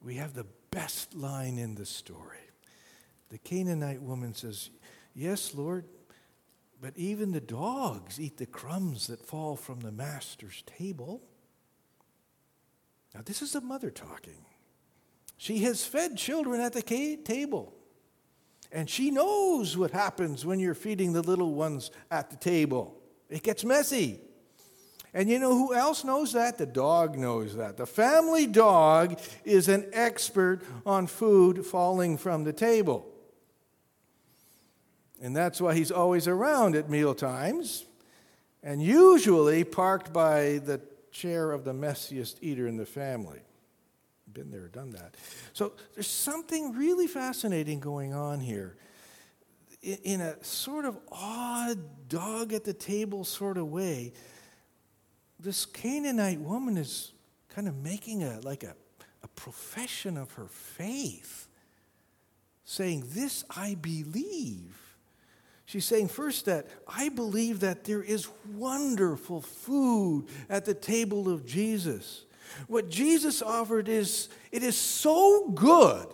we 0.00 0.14
have 0.14 0.34
the 0.34 0.46
best 0.72 1.14
line 1.14 1.58
in 1.58 1.76
the 1.76 1.86
story. 1.86 2.38
The 3.28 3.38
Canaanite 3.38 4.02
woman 4.02 4.34
says, 4.34 4.70
Yes, 5.14 5.54
Lord, 5.54 5.84
but 6.80 6.96
even 6.96 7.30
the 7.30 7.40
dogs 7.40 8.20
eat 8.20 8.38
the 8.38 8.46
crumbs 8.46 9.06
that 9.06 9.24
fall 9.24 9.54
from 9.54 9.80
the 9.80 9.92
master's 9.92 10.64
table. 10.66 11.22
Now, 13.14 13.20
this 13.24 13.40
is 13.40 13.54
a 13.54 13.60
mother 13.60 13.90
talking. 13.90 14.44
She 15.36 15.58
has 15.60 15.84
fed 15.84 16.16
children 16.16 16.60
at 16.60 16.72
the 16.72 16.82
table. 16.82 17.74
And 18.72 18.88
she 18.88 19.10
knows 19.10 19.76
what 19.76 19.90
happens 19.90 20.46
when 20.46 20.58
you're 20.58 20.74
feeding 20.74 21.12
the 21.12 21.22
little 21.22 21.54
ones 21.54 21.90
at 22.10 22.30
the 22.30 22.36
table. 22.36 22.98
It 23.28 23.42
gets 23.42 23.64
messy. 23.64 24.20
And 25.14 25.28
you 25.28 25.38
know 25.38 25.52
who 25.52 25.74
else 25.74 26.04
knows 26.04 26.32
that? 26.32 26.56
The 26.56 26.66
dog 26.66 27.18
knows 27.18 27.56
that. 27.56 27.76
The 27.76 27.86
family 27.86 28.46
dog 28.46 29.20
is 29.44 29.68
an 29.68 29.90
expert 29.92 30.62
on 30.86 31.06
food 31.06 31.66
falling 31.66 32.16
from 32.16 32.44
the 32.44 32.52
table. 32.52 33.06
And 35.20 35.36
that's 35.36 35.60
why 35.60 35.74
he's 35.74 35.90
always 35.90 36.26
around 36.26 36.74
at 36.74 36.88
meal 36.88 37.14
times 37.14 37.84
and 38.62 38.82
usually 38.82 39.64
parked 39.64 40.12
by 40.12 40.58
the 40.64 40.80
chair 41.10 41.52
of 41.52 41.64
the 41.64 41.72
messiest 41.72 42.36
eater 42.40 42.66
in 42.66 42.76
the 42.76 42.86
family. 42.86 43.40
Been 44.32 44.50
there, 44.50 44.68
done 44.68 44.90
that. 44.92 45.16
So 45.52 45.72
there's 45.94 46.06
something 46.06 46.72
really 46.74 47.06
fascinating 47.06 47.80
going 47.80 48.14
on 48.14 48.40
here. 48.40 48.76
In 49.82 50.20
a 50.20 50.42
sort 50.42 50.86
of 50.86 50.96
odd 51.10 52.08
dog 52.08 52.52
at 52.52 52.64
the 52.64 52.72
table 52.72 53.24
sort 53.24 53.58
of 53.58 53.68
way, 53.68 54.12
this 55.42 55.66
Canaanite 55.66 56.40
woman 56.40 56.76
is 56.76 57.12
kind 57.48 57.66
of 57.68 57.76
making 57.82 58.22
a 58.22 58.40
like 58.40 58.62
a, 58.62 58.74
a 59.22 59.28
profession 59.28 60.16
of 60.16 60.32
her 60.32 60.46
faith, 60.46 61.48
saying, 62.64 63.04
This 63.08 63.44
I 63.50 63.76
believe. 63.80 64.78
She's 65.64 65.84
saying 65.84 66.08
first 66.08 66.44
that 66.46 66.66
I 66.86 67.08
believe 67.08 67.60
that 67.60 67.84
there 67.84 68.02
is 68.02 68.28
wonderful 68.54 69.40
food 69.40 70.26
at 70.48 70.64
the 70.64 70.74
table 70.74 71.28
of 71.28 71.46
Jesus. 71.46 72.24
What 72.66 72.90
Jesus 72.90 73.40
offered 73.40 73.88
is 73.88 74.28
it 74.50 74.62
is 74.62 74.76
so 74.76 75.48
good 75.48 76.06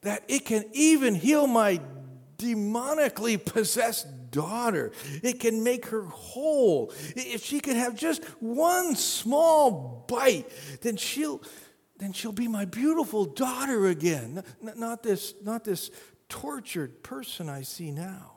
that 0.00 0.24
it 0.26 0.44
can 0.44 0.64
even 0.72 1.14
heal 1.14 1.46
my 1.46 1.80
demonically 2.38 3.42
possessed 3.42 4.23
daughter. 4.34 4.92
It 5.22 5.40
can 5.40 5.62
make 5.62 5.86
her 5.86 6.02
whole. 6.02 6.92
If 7.14 7.44
she 7.44 7.60
could 7.60 7.76
have 7.76 7.94
just 7.94 8.24
one 8.40 8.96
small 8.96 10.04
bite, 10.08 10.50
then 10.82 10.96
she'll 10.96 11.40
then 11.96 12.12
she'll 12.12 12.32
be 12.32 12.48
my 12.48 12.64
beautiful 12.64 13.24
daughter 13.24 13.86
again. 13.86 14.42
Not 14.60 15.02
this, 15.02 15.34
not 15.42 15.64
this 15.64 15.90
tortured 16.28 17.02
person 17.02 17.48
I 17.48 17.62
see 17.62 17.92
now. 17.92 18.32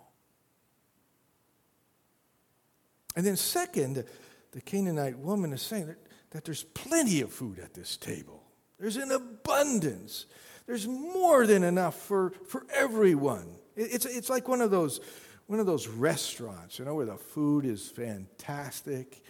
And 3.15 3.25
then, 3.25 3.35
second, 3.35 4.03
the 4.51 4.61
Canaanite 4.61 5.17
woman 5.17 5.51
is 5.53 5.63
saying 5.63 5.87
that, 5.87 5.97
that 6.31 6.45
there's 6.45 6.63
plenty 6.63 7.21
of 7.21 7.31
food 7.31 7.57
at 7.57 7.73
this 7.73 7.97
table, 7.97 8.43
there's 8.79 8.97
an 8.97 9.11
abundance, 9.11 10.27
there's 10.67 10.87
more 10.87 11.47
than 11.47 11.63
enough 11.63 11.95
for, 11.95 12.33
for 12.47 12.67
everyone. 12.71 13.55
It's, 13.75 14.05
it's 14.05 14.29
like 14.29 14.47
one 14.47 14.61
of 14.61 14.69
those 14.69 14.99
one 15.47 15.61
of 15.61 15.65
those 15.65 15.87
restaurants, 15.87 16.77
you 16.77 16.83
know, 16.83 16.95
where 16.95 17.05
the 17.05 17.15
food 17.15 17.65
is 17.65 17.87
fantastic. 17.87 19.23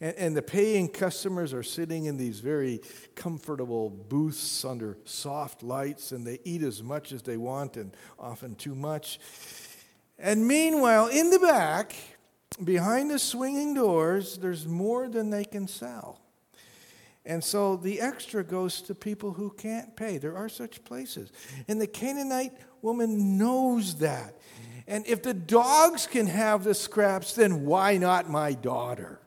And, 0.00 0.16
and, 0.16 0.36
the 0.36 0.42
paying 0.42 0.88
customers 0.88 1.54
are 1.54 1.62
sitting 1.62 2.06
in 2.06 2.16
these 2.16 2.40
very 2.40 2.80
comfortable 3.14 3.88
booths 3.88 4.64
under 4.64 4.98
soft 5.04 5.62
lights, 5.62 6.10
and 6.10 6.26
they 6.26 6.40
eat 6.44 6.62
as 6.62 6.82
much 6.82 7.12
as 7.12 7.22
they 7.22 7.36
want 7.36 7.76
and 7.76 7.96
often 8.18 8.56
too 8.56 8.74
much. 8.74 9.20
And 10.18 10.46
meanwhile, 10.46 11.06
in 11.06 11.30
the 11.30 11.38
back, 11.38 11.94
behind 12.64 13.10
the 13.10 13.18
swinging 13.20 13.72
doors, 13.72 14.38
there's 14.38 14.66
more 14.66 15.08
than 15.08 15.30
they 15.30 15.44
can 15.44 15.68
sell. 15.68 16.20
And 17.24 17.44
so 17.44 17.76
the 17.76 18.00
extra 18.00 18.42
goes 18.42 18.82
to 18.82 18.94
people 18.94 19.32
who 19.32 19.50
can't 19.50 19.94
pay. 19.94 20.18
There 20.18 20.36
are 20.36 20.48
such 20.48 20.82
places. 20.84 21.30
And 21.68 21.80
the 21.80 21.86
Canaanite 21.86 22.52
woman 22.82 23.38
knows 23.38 23.96
that. 23.96 24.34
And 24.90 25.06
if 25.06 25.22
the 25.22 25.32
dogs 25.32 26.08
can 26.08 26.26
have 26.26 26.64
the 26.64 26.74
scraps, 26.74 27.34
then 27.34 27.64
why 27.64 27.96
not 27.96 28.28
my 28.28 28.54
daughter? 28.54 29.20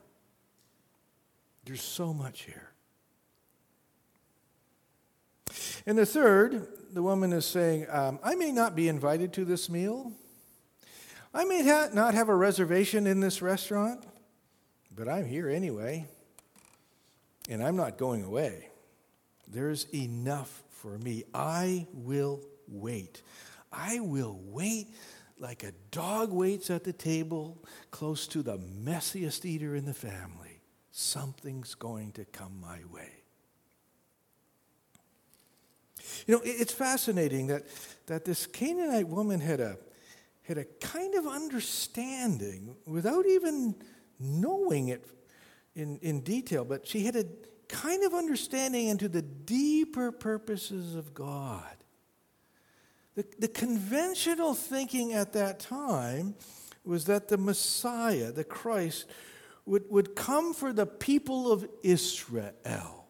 There's 1.64 1.80
so 1.80 2.12
much 2.12 2.42
here. 2.42 2.70
And 5.86 5.96
the 5.96 6.04
third, 6.04 6.68
the 6.92 7.02
woman 7.02 7.32
is 7.32 7.46
saying, 7.46 7.86
um, 7.88 8.18
I 8.22 8.34
may 8.34 8.52
not 8.52 8.76
be 8.76 8.88
invited 8.88 9.32
to 9.32 9.46
this 9.46 9.70
meal. 9.70 10.12
I 11.32 11.46
may 11.46 11.66
ha- 11.66 11.88
not 11.94 12.12
have 12.12 12.28
a 12.28 12.36
reservation 12.36 13.06
in 13.06 13.20
this 13.20 13.40
restaurant, 13.40 14.04
but 14.94 15.08
I'm 15.08 15.24
here 15.24 15.48
anyway. 15.48 16.06
And 17.48 17.64
I'm 17.64 17.76
not 17.76 17.96
going 17.96 18.22
away. 18.22 18.68
There's 19.48 19.86
enough 19.94 20.62
for 20.68 20.98
me. 20.98 21.24
I 21.32 21.86
will 21.94 22.42
wait. 22.68 23.22
I 23.72 24.00
will 24.00 24.38
wait 24.44 24.88
like 25.38 25.62
a 25.62 25.72
dog 25.90 26.32
waits 26.32 26.70
at 26.70 26.84
the 26.84 26.92
table 26.92 27.62
close 27.90 28.26
to 28.28 28.42
the 28.42 28.58
messiest 28.58 29.44
eater 29.44 29.74
in 29.74 29.84
the 29.84 29.94
family. 29.94 30.60
Something's 30.90 31.74
going 31.74 32.12
to 32.12 32.24
come 32.24 32.60
my 32.60 32.78
way. 32.92 33.10
You 36.26 36.36
know, 36.36 36.40
it's 36.44 36.72
fascinating 36.72 37.48
that, 37.48 37.64
that 38.06 38.24
this 38.24 38.46
Canaanite 38.46 39.08
woman 39.08 39.40
had 39.40 39.60
a, 39.60 39.78
had 40.42 40.58
a 40.58 40.64
kind 40.64 41.14
of 41.14 41.26
understanding 41.26 42.76
without 42.86 43.26
even 43.26 43.74
knowing 44.20 44.88
it 44.88 45.04
in, 45.74 45.98
in 45.98 46.20
detail, 46.20 46.64
but 46.64 46.86
she 46.86 47.04
had 47.04 47.16
a 47.16 47.24
kind 47.68 48.04
of 48.04 48.14
understanding 48.14 48.88
into 48.88 49.08
the 49.08 49.22
deeper 49.22 50.12
purposes 50.12 50.94
of 50.94 51.14
God. 51.14 51.76
The, 53.14 53.24
the 53.38 53.48
conventional 53.48 54.54
thinking 54.54 55.12
at 55.12 55.32
that 55.34 55.60
time 55.60 56.34
was 56.84 57.04
that 57.06 57.28
the 57.28 57.38
Messiah, 57.38 58.32
the 58.32 58.44
Christ, 58.44 59.06
would, 59.66 59.84
would 59.88 60.14
come 60.14 60.52
for 60.52 60.72
the 60.72 60.86
people 60.86 61.50
of 61.50 61.66
Israel 61.82 63.06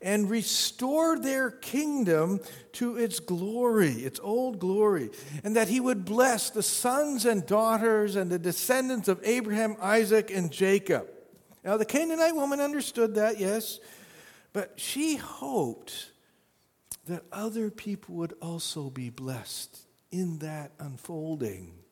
and 0.00 0.28
restore 0.28 1.18
their 1.18 1.50
kingdom 1.50 2.40
to 2.72 2.96
its 2.96 3.20
glory, 3.20 3.92
its 3.92 4.20
old 4.22 4.58
glory, 4.58 5.10
and 5.42 5.56
that 5.56 5.68
he 5.68 5.80
would 5.80 6.04
bless 6.04 6.50
the 6.50 6.62
sons 6.62 7.24
and 7.24 7.46
daughters 7.46 8.16
and 8.16 8.30
the 8.30 8.38
descendants 8.38 9.08
of 9.08 9.20
Abraham, 9.24 9.76
Isaac, 9.80 10.30
and 10.30 10.50
Jacob. 10.50 11.08
Now, 11.64 11.78
the 11.78 11.86
Canaanite 11.86 12.34
woman 12.34 12.60
understood 12.60 13.14
that, 13.14 13.40
yes, 13.40 13.80
but 14.52 14.74
she 14.76 15.16
hoped 15.16 16.10
that 17.06 17.24
other 17.32 17.70
people 17.70 18.16
would 18.16 18.34
also 18.40 18.90
be 18.90 19.10
blessed 19.10 19.86
in 20.10 20.38
that 20.38 20.72
unfolding. 20.78 21.83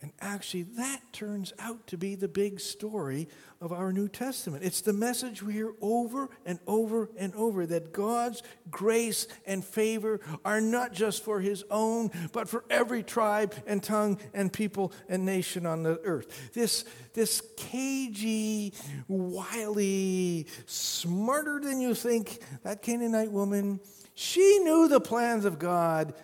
And 0.00 0.12
actually, 0.20 0.62
that 0.62 1.00
turns 1.12 1.52
out 1.58 1.88
to 1.88 1.98
be 1.98 2.14
the 2.14 2.28
big 2.28 2.60
story 2.60 3.28
of 3.60 3.72
our 3.72 3.92
New 3.92 4.06
Testament. 4.06 4.62
It's 4.62 4.80
the 4.80 4.92
message 4.92 5.42
we 5.42 5.54
hear 5.54 5.72
over 5.80 6.30
and 6.46 6.60
over 6.68 7.10
and 7.16 7.34
over 7.34 7.66
that 7.66 7.92
God's 7.92 8.44
grace 8.70 9.26
and 9.44 9.64
favor 9.64 10.20
are 10.44 10.60
not 10.60 10.92
just 10.92 11.24
for 11.24 11.40
His 11.40 11.64
own, 11.68 12.12
but 12.32 12.48
for 12.48 12.64
every 12.70 13.02
tribe 13.02 13.56
and 13.66 13.82
tongue 13.82 14.20
and 14.32 14.52
people 14.52 14.92
and 15.08 15.26
nation 15.26 15.66
on 15.66 15.82
the 15.82 16.00
earth. 16.04 16.52
This, 16.52 16.84
this 17.14 17.42
cagey, 17.56 18.74
wily, 19.08 20.46
smarter 20.66 21.58
than 21.60 21.80
you 21.80 21.94
think, 21.94 22.38
that 22.62 22.82
Canaanite 22.82 23.32
woman, 23.32 23.80
she 24.14 24.60
knew 24.60 24.86
the 24.86 25.00
plans 25.00 25.44
of 25.44 25.58
God 25.58 26.14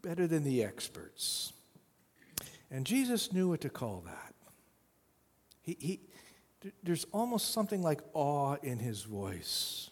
better 0.00 0.26
than 0.26 0.44
the 0.44 0.64
experts. 0.64 1.52
And 2.70 2.84
Jesus 2.84 3.32
knew 3.32 3.48
what 3.48 3.62
to 3.62 3.70
call 3.70 4.02
that. 4.06 4.34
He, 5.62 5.76
he, 5.80 6.00
there's 6.82 7.06
almost 7.12 7.52
something 7.52 7.82
like 7.82 8.00
awe 8.12 8.56
in 8.62 8.78
his 8.78 9.02
voice. 9.02 9.90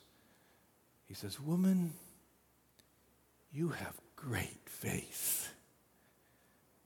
He 1.07 1.15
says, 1.15 1.41
Woman, 1.41 1.93
you 3.53 3.69
have 3.71 3.95
great 4.17 4.69
faith. 4.69 5.53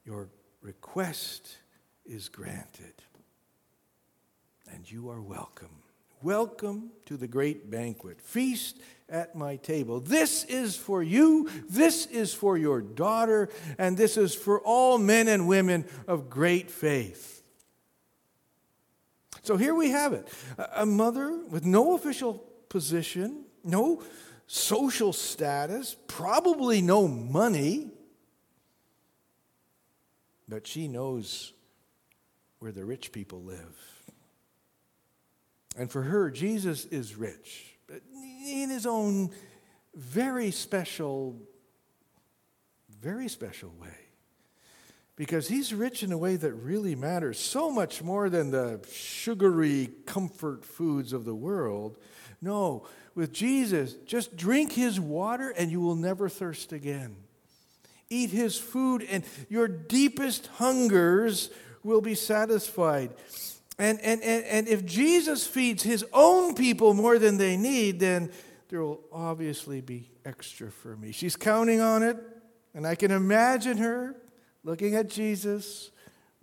Your 0.04 0.28
request 0.60 1.56
is 2.04 2.28
granted, 2.28 2.94
and 4.72 4.90
you 4.90 5.10
are 5.10 5.20
welcome. 5.20 5.82
Welcome 6.22 6.90
to 7.06 7.16
the 7.16 7.26
great 7.26 7.70
banquet. 7.70 8.20
Feast 8.20 8.78
at 9.08 9.34
my 9.34 9.56
table. 9.56 10.00
This 10.00 10.44
is 10.44 10.76
for 10.76 11.02
you, 11.02 11.48
this 11.68 12.04
is 12.06 12.34
for 12.34 12.58
your 12.58 12.82
daughter, 12.82 13.48
and 13.78 13.96
this 13.96 14.18
is 14.18 14.34
for 14.34 14.60
all 14.60 14.98
men 14.98 15.28
and 15.28 15.48
women 15.48 15.86
of 16.06 16.28
great 16.28 16.70
faith. 16.70 17.42
So 19.42 19.56
here 19.56 19.74
we 19.74 19.90
have 19.90 20.12
it 20.12 20.28
a 20.74 20.84
mother 20.84 21.38
with 21.48 21.64
no 21.64 21.94
official 21.94 22.34
position, 22.68 23.44
no 23.64 24.02
social 24.46 25.14
status, 25.14 25.96
probably 26.06 26.82
no 26.82 27.08
money, 27.08 27.88
but 30.46 30.66
she 30.66 30.86
knows 30.86 31.54
where 32.58 32.72
the 32.72 32.84
rich 32.84 33.10
people 33.10 33.42
live. 33.42 33.99
And 35.80 35.90
for 35.90 36.02
her, 36.02 36.30
Jesus 36.30 36.84
is 36.84 37.16
rich 37.16 37.74
in 38.46 38.68
his 38.68 38.84
own 38.84 39.30
very 39.94 40.50
special, 40.50 41.40
very 43.00 43.28
special 43.28 43.70
way. 43.80 43.96
Because 45.16 45.48
he's 45.48 45.72
rich 45.72 46.02
in 46.02 46.12
a 46.12 46.18
way 46.18 46.36
that 46.36 46.52
really 46.52 46.94
matters, 46.94 47.38
so 47.38 47.70
much 47.70 48.02
more 48.02 48.28
than 48.28 48.50
the 48.50 48.86
sugary 48.92 49.88
comfort 50.04 50.66
foods 50.66 51.14
of 51.14 51.24
the 51.24 51.34
world. 51.34 51.96
No, 52.42 52.86
with 53.14 53.32
Jesus, 53.32 53.94
just 54.04 54.36
drink 54.36 54.72
his 54.72 55.00
water 55.00 55.48
and 55.48 55.70
you 55.70 55.80
will 55.80 55.96
never 55.96 56.28
thirst 56.28 56.74
again. 56.74 57.16
Eat 58.10 58.28
his 58.28 58.58
food 58.58 59.02
and 59.10 59.24
your 59.48 59.66
deepest 59.66 60.46
hungers 60.58 61.48
will 61.82 62.02
be 62.02 62.14
satisfied. 62.14 63.14
And, 63.80 63.98
and, 64.02 64.22
and, 64.22 64.44
and 64.44 64.68
if 64.68 64.84
Jesus 64.84 65.46
feeds 65.46 65.82
his 65.82 66.04
own 66.12 66.54
people 66.54 66.92
more 66.92 67.18
than 67.18 67.38
they 67.38 67.56
need, 67.56 67.98
then 67.98 68.30
there 68.68 68.82
will 68.82 69.00
obviously 69.10 69.80
be 69.80 70.10
extra 70.22 70.70
for 70.70 70.98
me. 70.98 71.12
She's 71.12 71.34
counting 71.34 71.80
on 71.80 72.02
it, 72.02 72.18
and 72.74 72.86
I 72.86 72.94
can 72.94 73.10
imagine 73.10 73.78
her 73.78 74.16
looking 74.64 74.96
at 74.96 75.08
Jesus 75.08 75.92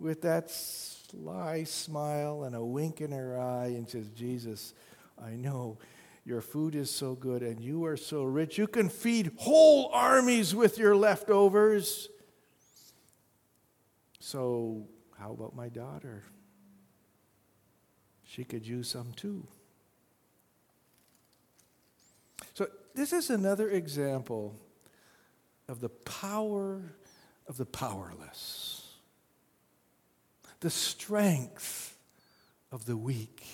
with 0.00 0.22
that 0.22 0.50
sly 0.50 1.62
smile 1.62 2.42
and 2.42 2.56
a 2.56 2.64
wink 2.64 3.00
in 3.00 3.12
her 3.12 3.40
eye 3.40 3.66
and 3.66 3.88
says, 3.88 4.08
Jesus, 4.08 4.74
I 5.16 5.30
know 5.30 5.78
your 6.24 6.40
food 6.40 6.74
is 6.74 6.90
so 6.90 7.14
good 7.14 7.44
and 7.44 7.60
you 7.60 7.84
are 7.84 7.96
so 7.96 8.24
rich. 8.24 8.58
You 8.58 8.66
can 8.66 8.88
feed 8.88 9.30
whole 9.36 9.90
armies 9.92 10.56
with 10.56 10.76
your 10.76 10.96
leftovers. 10.96 12.08
So, 14.18 14.88
how 15.16 15.30
about 15.30 15.54
my 15.54 15.68
daughter? 15.68 16.24
She 18.38 18.44
could 18.44 18.64
use 18.64 18.88
some 18.88 19.12
too. 19.16 19.44
So, 22.54 22.68
this 22.94 23.12
is 23.12 23.30
another 23.30 23.68
example 23.68 24.54
of 25.68 25.80
the 25.80 25.88
power 25.88 26.94
of 27.48 27.56
the 27.56 27.66
powerless, 27.66 28.94
the 30.60 30.70
strength 30.70 31.98
of 32.70 32.86
the 32.86 32.96
weak. 32.96 33.44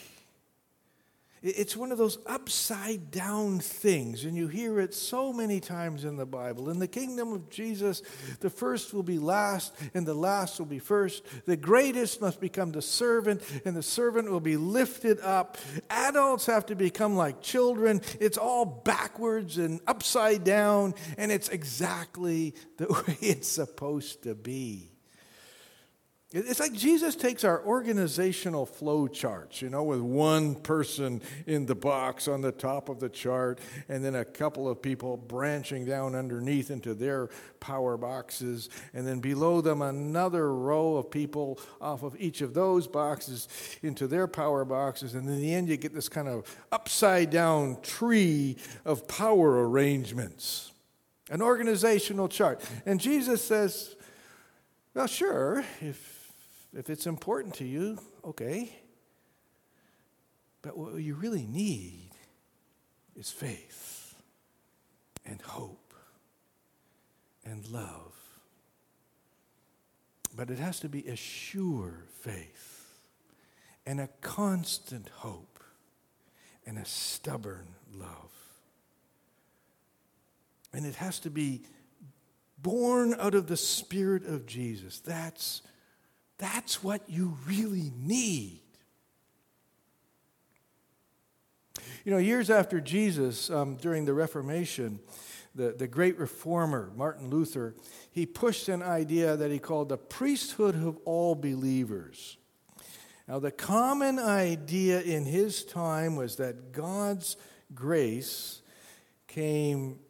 It's 1.46 1.76
one 1.76 1.92
of 1.92 1.98
those 1.98 2.16
upside 2.24 3.10
down 3.10 3.58
things, 3.58 4.24
and 4.24 4.34
you 4.34 4.48
hear 4.48 4.80
it 4.80 4.94
so 4.94 5.30
many 5.30 5.60
times 5.60 6.06
in 6.06 6.16
the 6.16 6.24
Bible. 6.24 6.70
In 6.70 6.78
the 6.78 6.88
kingdom 6.88 7.34
of 7.34 7.50
Jesus, 7.50 8.00
the 8.40 8.48
first 8.48 8.94
will 8.94 9.02
be 9.02 9.18
last, 9.18 9.74
and 9.92 10.06
the 10.06 10.14
last 10.14 10.58
will 10.58 10.64
be 10.64 10.78
first. 10.78 11.22
The 11.44 11.58
greatest 11.58 12.22
must 12.22 12.40
become 12.40 12.72
the 12.72 12.80
servant, 12.80 13.42
and 13.66 13.76
the 13.76 13.82
servant 13.82 14.30
will 14.30 14.40
be 14.40 14.56
lifted 14.56 15.20
up. 15.20 15.58
Adults 15.90 16.46
have 16.46 16.64
to 16.66 16.74
become 16.74 17.14
like 17.14 17.42
children. 17.42 18.00
It's 18.20 18.38
all 18.38 18.64
backwards 18.64 19.58
and 19.58 19.80
upside 19.86 20.44
down, 20.44 20.94
and 21.18 21.30
it's 21.30 21.50
exactly 21.50 22.54
the 22.78 22.86
way 23.06 23.18
it's 23.20 23.48
supposed 23.48 24.22
to 24.22 24.34
be. 24.34 24.93
It's 26.36 26.58
like 26.58 26.72
Jesus 26.72 27.14
takes 27.14 27.44
our 27.44 27.64
organizational 27.64 28.66
flow 28.66 29.06
charts, 29.06 29.62
you 29.62 29.70
know, 29.70 29.84
with 29.84 30.00
one 30.00 30.56
person 30.56 31.22
in 31.46 31.66
the 31.66 31.76
box 31.76 32.26
on 32.26 32.40
the 32.40 32.50
top 32.50 32.88
of 32.88 32.98
the 32.98 33.08
chart, 33.08 33.60
and 33.88 34.04
then 34.04 34.16
a 34.16 34.24
couple 34.24 34.68
of 34.68 34.82
people 34.82 35.16
branching 35.16 35.84
down 35.84 36.16
underneath 36.16 36.72
into 36.72 36.92
their 36.92 37.28
power 37.60 37.96
boxes, 37.96 38.68
and 38.92 39.06
then 39.06 39.20
below 39.20 39.60
them 39.60 39.80
another 39.80 40.52
row 40.52 40.96
of 40.96 41.08
people 41.08 41.60
off 41.80 42.02
of 42.02 42.16
each 42.18 42.40
of 42.40 42.52
those 42.52 42.88
boxes 42.88 43.46
into 43.84 44.08
their 44.08 44.26
power 44.26 44.64
boxes, 44.64 45.14
and 45.14 45.28
in 45.28 45.40
the 45.40 45.54
end, 45.54 45.68
you 45.68 45.76
get 45.76 45.94
this 45.94 46.08
kind 46.08 46.26
of 46.26 46.52
upside 46.72 47.30
down 47.30 47.80
tree 47.80 48.56
of 48.84 49.06
power 49.06 49.68
arrangements, 49.68 50.72
an 51.30 51.40
organizational 51.40 52.26
chart. 52.26 52.60
And 52.84 52.98
Jesus 52.98 53.40
says, 53.40 53.94
well, 54.94 55.06
sure, 55.06 55.64
if 55.80 56.13
if 56.76 56.90
it's 56.90 57.06
important 57.06 57.54
to 57.56 57.64
you, 57.64 57.98
okay. 58.24 58.76
But 60.62 60.76
what 60.76 60.94
you 60.94 61.14
really 61.14 61.46
need 61.46 62.10
is 63.14 63.30
faith 63.30 64.14
and 65.24 65.40
hope 65.40 65.94
and 67.44 67.66
love. 67.68 68.12
But 70.36 70.50
it 70.50 70.58
has 70.58 70.80
to 70.80 70.88
be 70.88 71.06
a 71.06 71.16
sure 71.16 72.04
faith 72.20 72.74
and 73.86 74.00
a 74.00 74.08
constant 74.20 75.08
hope 75.08 75.60
and 76.66 76.78
a 76.78 76.84
stubborn 76.84 77.68
love. 77.92 78.32
And 80.72 80.84
it 80.86 80.96
has 80.96 81.20
to 81.20 81.30
be 81.30 81.62
born 82.58 83.14
out 83.20 83.34
of 83.34 83.46
the 83.46 83.56
Spirit 83.56 84.24
of 84.24 84.46
Jesus. 84.46 84.98
That's 84.98 85.62
that's 86.38 86.82
what 86.82 87.02
you 87.08 87.36
really 87.46 87.92
need. 87.96 88.60
You 92.04 92.12
know, 92.12 92.18
years 92.18 92.50
after 92.50 92.80
Jesus, 92.80 93.50
um, 93.50 93.76
during 93.76 94.04
the 94.04 94.12
Reformation, 94.12 95.00
the, 95.54 95.72
the 95.72 95.86
great 95.86 96.18
reformer, 96.18 96.92
Martin 96.96 97.30
Luther, 97.30 97.74
he 98.10 98.26
pushed 98.26 98.68
an 98.68 98.82
idea 98.82 99.36
that 99.36 99.50
he 99.50 99.58
called 99.58 99.88
the 99.88 99.96
priesthood 99.96 100.74
of 100.74 100.98
all 101.04 101.34
believers. 101.34 102.36
Now, 103.26 103.38
the 103.38 103.50
common 103.50 104.18
idea 104.18 105.00
in 105.00 105.24
his 105.24 105.64
time 105.64 106.16
was 106.16 106.36
that 106.36 106.72
God's 106.72 107.36
grace 107.74 108.60
came 109.28 110.00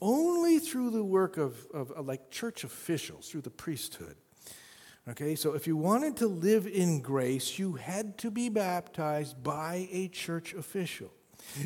only 0.00 0.58
through 0.58 0.90
the 0.90 1.04
work 1.04 1.36
of, 1.36 1.66
of, 1.72 1.92
of 1.92 2.06
like 2.06 2.30
church 2.30 2.64
officials, 2.64 3.28
through 3.28 3.42
the 3.42 3.50
priesthood. 3.50 4.16
Okay, 5.06 5.34
so 5.34 5.52
if 5.52 5.66
you 5.66 5.76
wanted 5.76 6.16
to 6.18 6.26
live 6.26 6.66
in 6.66 7.02
grace, 7.02 7.58
you 7.58 7.74
had 7.74 8.16
to 8.18 8.30
be 8.30 8.48
baptized 8.48 9.42
by 9.42 9.86
a 9.92 10.08
church 10.08 10.54
official. 10.54 11.12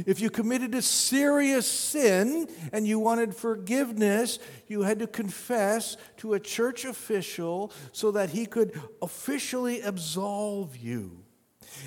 If 0.06 0.20
you 0.20 0.28
committed 0.28 0.74
a 0.74 0.82
serious 0.82 1.70
sin 1.70 2.48
and 2.72 2.84
you 2.84 2.98
wanted 2.98 3.32
forgiveness, 3.32 4.40
you 4.66 4.82
had 4.82 4.98
to 4.98 5.06
confess 5.06 5.96
to 6.16 6.34
a 6.34 6.40
church 6.40 6.84
official 6.84 7.72
so 7.92 8.10
that 8.10 8.30
he 8.30 8.44
could 8.44 8.80
officially 9.00 9.82
absolve 9.82 10.76
you. 10.76 11.22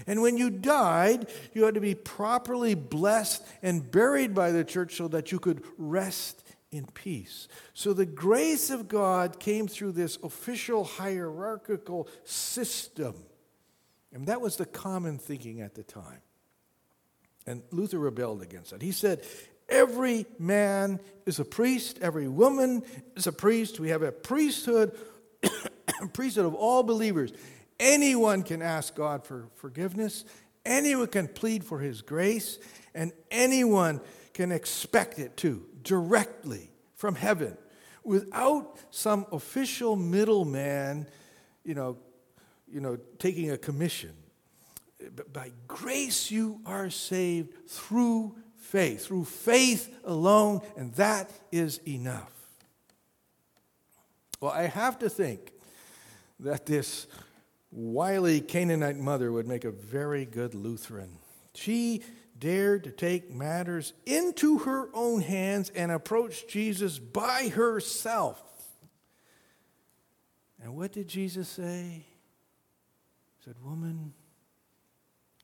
And 0.07 0.21
when 0.21 0.37
you 0.37 0.49
died, 0.49 1.29
you 1.53 1.65
had 1.65 1.73
to 1.73 1.81
be 1.81 1.95
properly 1.95 2.75
blessed 2.75 3.45
and 3.61 3.91
buried 3.91 4.33
by 4.33 4.51
the 4.51 4.63
church 4.63 4.95
so 4.95 5.09
that 5.09 5.33
you 5.33 5.39
could 5.39 5.63
rest 5.77 6.43
in 6.71 6.85
peace. 6.85 7.47
So 7.73 7.93
the 7.93 8.05
grace 8.05 8.69
of 8.69 8.87
God 8.87 9.39
came 9.39 9.67
through 9.67 9.91
this 9.93 10.17
official 10.23 10.83
hierarchical 10.83 12.07
system. 12.23 13.15
And 14.13 14.27
that 14.27 14.41
was 14.41 14.57
the 14.57 14.65
common 14.65 15.17
thinking 15.17 15.61
at 15.61 15.75
the 15.75 15.83
time. 15.83 16.21
And 17.45 17.63
Luther 17.71 17.99
rebelled 17.99 18.41
against 18.41 18.71
that. 18.71 18.81
He 18.81 18.91
said, 18.91 19.23
Every 19.67 20.25
man 20.37 20.99
is 21.25 21.39
a 21.39 21.45
priest, 21.45 21.99
every 22.01 22.27
woman 22.27 22.83
is 23.15 23.25
a 23.25 23.31
priest. 23.31 23.79
We 23.79 23.89
have 23.89 24.01
a 24.01 24.11
priesthood, 24.11 24.97
a 25.43 26.07
priesthood 26.13 26.45
of 26.45 26.53
all 26.53 26.83
believers. 26.83 27.31
Anyone 27.79 28.43
can 28.43 28.61
ask 28.61 28.93
God 28.93 29.25
for 29.25 29.47
forgiveness, 29.55 30.25
anyone 30.65 31.07
can 31.07 31.27
plead 31.27 31.63
for 31.63 31.79
his 31.79 32.01
grace, 32.01 32.59
and 32.93 33.13
anyone 33.31 34.01
can 34.33 34.51
expect 34.51 35.19
it 35.19 35.37
too, 35.37 35.65
directly 35.83 36.69
from 36.95 37.15
heaven, 37.15 37.57
without 38.03 38.77
some 38.89 39.25
official 39.31 39.95
middleman, 39.95 41.07
you 41.63 41.75
know, 41.75 41.97
you 42.71 42.79
know, 42.79 42.97
taking 43.19 43.51
a 43.51 43.57
commission. 43.57 44.13
But 45.15 45.33
by 45.33 45.51
grace 45.67 46.31
you 46.31 46.61
are 46.65 46.89
saved 46.89 47.67
through 47.67 48.35
faith, 48.57 49.05
through 49.05 49.25
faith 49.25 49.93
alone, 50.03 50.61
and 50.77 50.93
that 50.93 51.29
is 51.51 51.79
enough. 51.87 52.31
Well, 54.39 54.51
I 54.51 54.63
have 54.63 54.99
to 54.99 55.09
think 55.09 55.51
that 56.39 56.65
this 56.65 57.07
wily 57.71 58.41
Canaanite 58.41 58.97
mother 58.97 59.31
would 59.31 59.47
make 59.47 59.65
a 59.65 59.71
very 59.71 60.25
good 60.25 60.53
Lutheran. 60.53 61.17
She 61.53 62.01
dared 62.41 62.83
to 62.83 62.91
take 62.91 63.31
matters 63.31 63.93
into 64.05 64.57
her 64.59 64.89
own 64.93 65.21
hands 65.21 65.69
and 65.73 65.91
approach 65.91 66.47
Jesus 66.47 66.99
by 66.99 67.47
herself. 67.47 68.41
And 70.61 70.75
what 70.75 70.91
did 70.91 71.07
Jesus 71.07 71.47
say? 71.47 72.05
He 73.37 73.45
said, 73.45 73.55
Woman, 73.63 74.13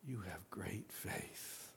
you 0.06 0.22
have 0.22 0.50
great 0.50 0.92
faith. 0.92 1.72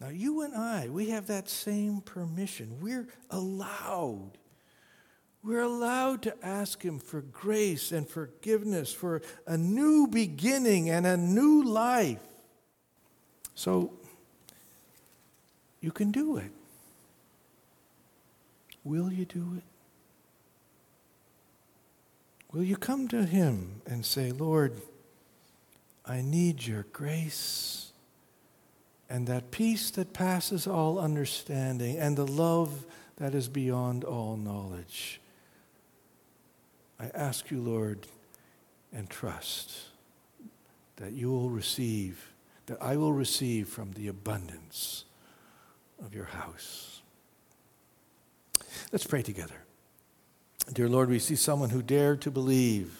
Now, 0.00 0.08
you 0.08 0.42
and 0.42 0.54
I, 0.54 0.88
we 0.88 1.10
have 1.10 1.26
that 1.26 1.48
same 1.48 2.00
permission. 2.00 2.78
We're 2.80 3.08
allowed. 3.30 4.38
We're 5.42 5.62
allowed 5.62 6.22
to 6.22 6.36
ask 6.44 6.82
Him 6.82 7.00
for 7.00 7.20
grace 7.20 7.90
and 7.90 8.08
forgiveness, 8.08 8.92
for 8.92 9.22
a 9.46 9.56
new 9.56 10.06
beginning 10.06 10.88
and 10.88 11.04
a 11.04 11.16
new 11.16 11.64
life. 11.64 12.27
So, 13.58 13.90
you 15.80 15.90
can 15.90 16.12
do 16.12 16.36
it. 16.36 16.52
Will 18.84 19.12
you 19.12 19.24
do 19.24 19.54
it? 19.56 19.64
Will 22.52 22.62
you 22.62 22.76
come 22.76 23.08
to 23.08 23.24
Him 23.24 23.82
and 23.84 24.06
say, 24.06 24.30
Lord, 24.30 24.80
I 26.06 26.22
need 26.22 26.66
your 26.66 26.86
grace? 26.92 27.88
and 29.10 29.26
that 29.26 29.50
peace 29.50 29.90
that 29.92 30.12
passes 30.12 30.66
all 30.66 30.98
understanding, 30.98 31.98
and 31.98 32.16
the 32.16 32.26
love 32.26 32.84
that 33.16 33.34
is 33.34 33.48
beyond 33.48 34.04
all 34.04 34.36
knowledge. 34.36 35.20
I 37.00 37.06
ask 37.14 37.50
you, 37.50 37.60
Lord, 37.60 38.06
and 38.92 39.08
trust 39.08 39.78
that 40.96 41.12
you 41.12 41.30
will 41.30 41.48
receive, 41.48 42.32
that 42.68 42.82
I 42.82 42.96
will 42.96 43.12
receive 43.12 43.68
from 43.68 43.92
the 43.92 44.08
abundance 44.08 45.04
of 46.04 46.14
your 46.14 46.26
house. 46.26 47.00
Let's 48.92 49.06
pray 49.06 49.22
together. 49.22 49.56
Dear 50.72 50.88
Lord, 50.88 51.08
we 51.08 51.18
see 51.18 51.34
someone 51.34 51.70
who 51.70 51.82
dared 51.82 52.20
to 52.22 52.30
believe 52.30 52.94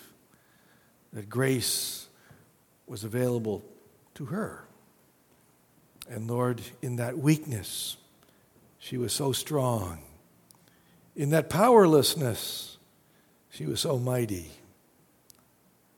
that 1.12 1.28
grace 1.28 2.08
was 2.86 3.04
available 3.04 3.62
to 4.14 4.26
her. 4.26 4.64
And 6.08 6.26
Lord, 6.30 6.62
in 6.80 6.96
that 6.96 7.18
weakness, 7.18 7.98
she 8.78 8.96
was 8.96 9.12
so 9.12 9.32
strong. 9.32 9.98
In 11.14 11.30
that 11.30 11.50
powerlessness, 11.50 12.78
she 13.50 13.66
was 13.66 13.80
so 13.80 13.98
mighty. 13.98 14.50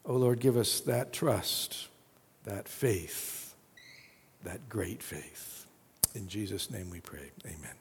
Oh 0.05 0.17
Lord, 0.17 0.41
give 0.41 0.57
us 0.57 0.81
that 0.81 1.13
trust, 1.13 1.87
that 2.43 2.67
faith, 2.67 3.40
that 4.45 4.69
great 4.69 5.03
faith. 5.03 5.67
In 6.15 6.29
Jesus' 6.29 6.71
name 6.71 6.91
we 6.91 7.01
pray. 7.01 7.31
Amen. 7.47 7.80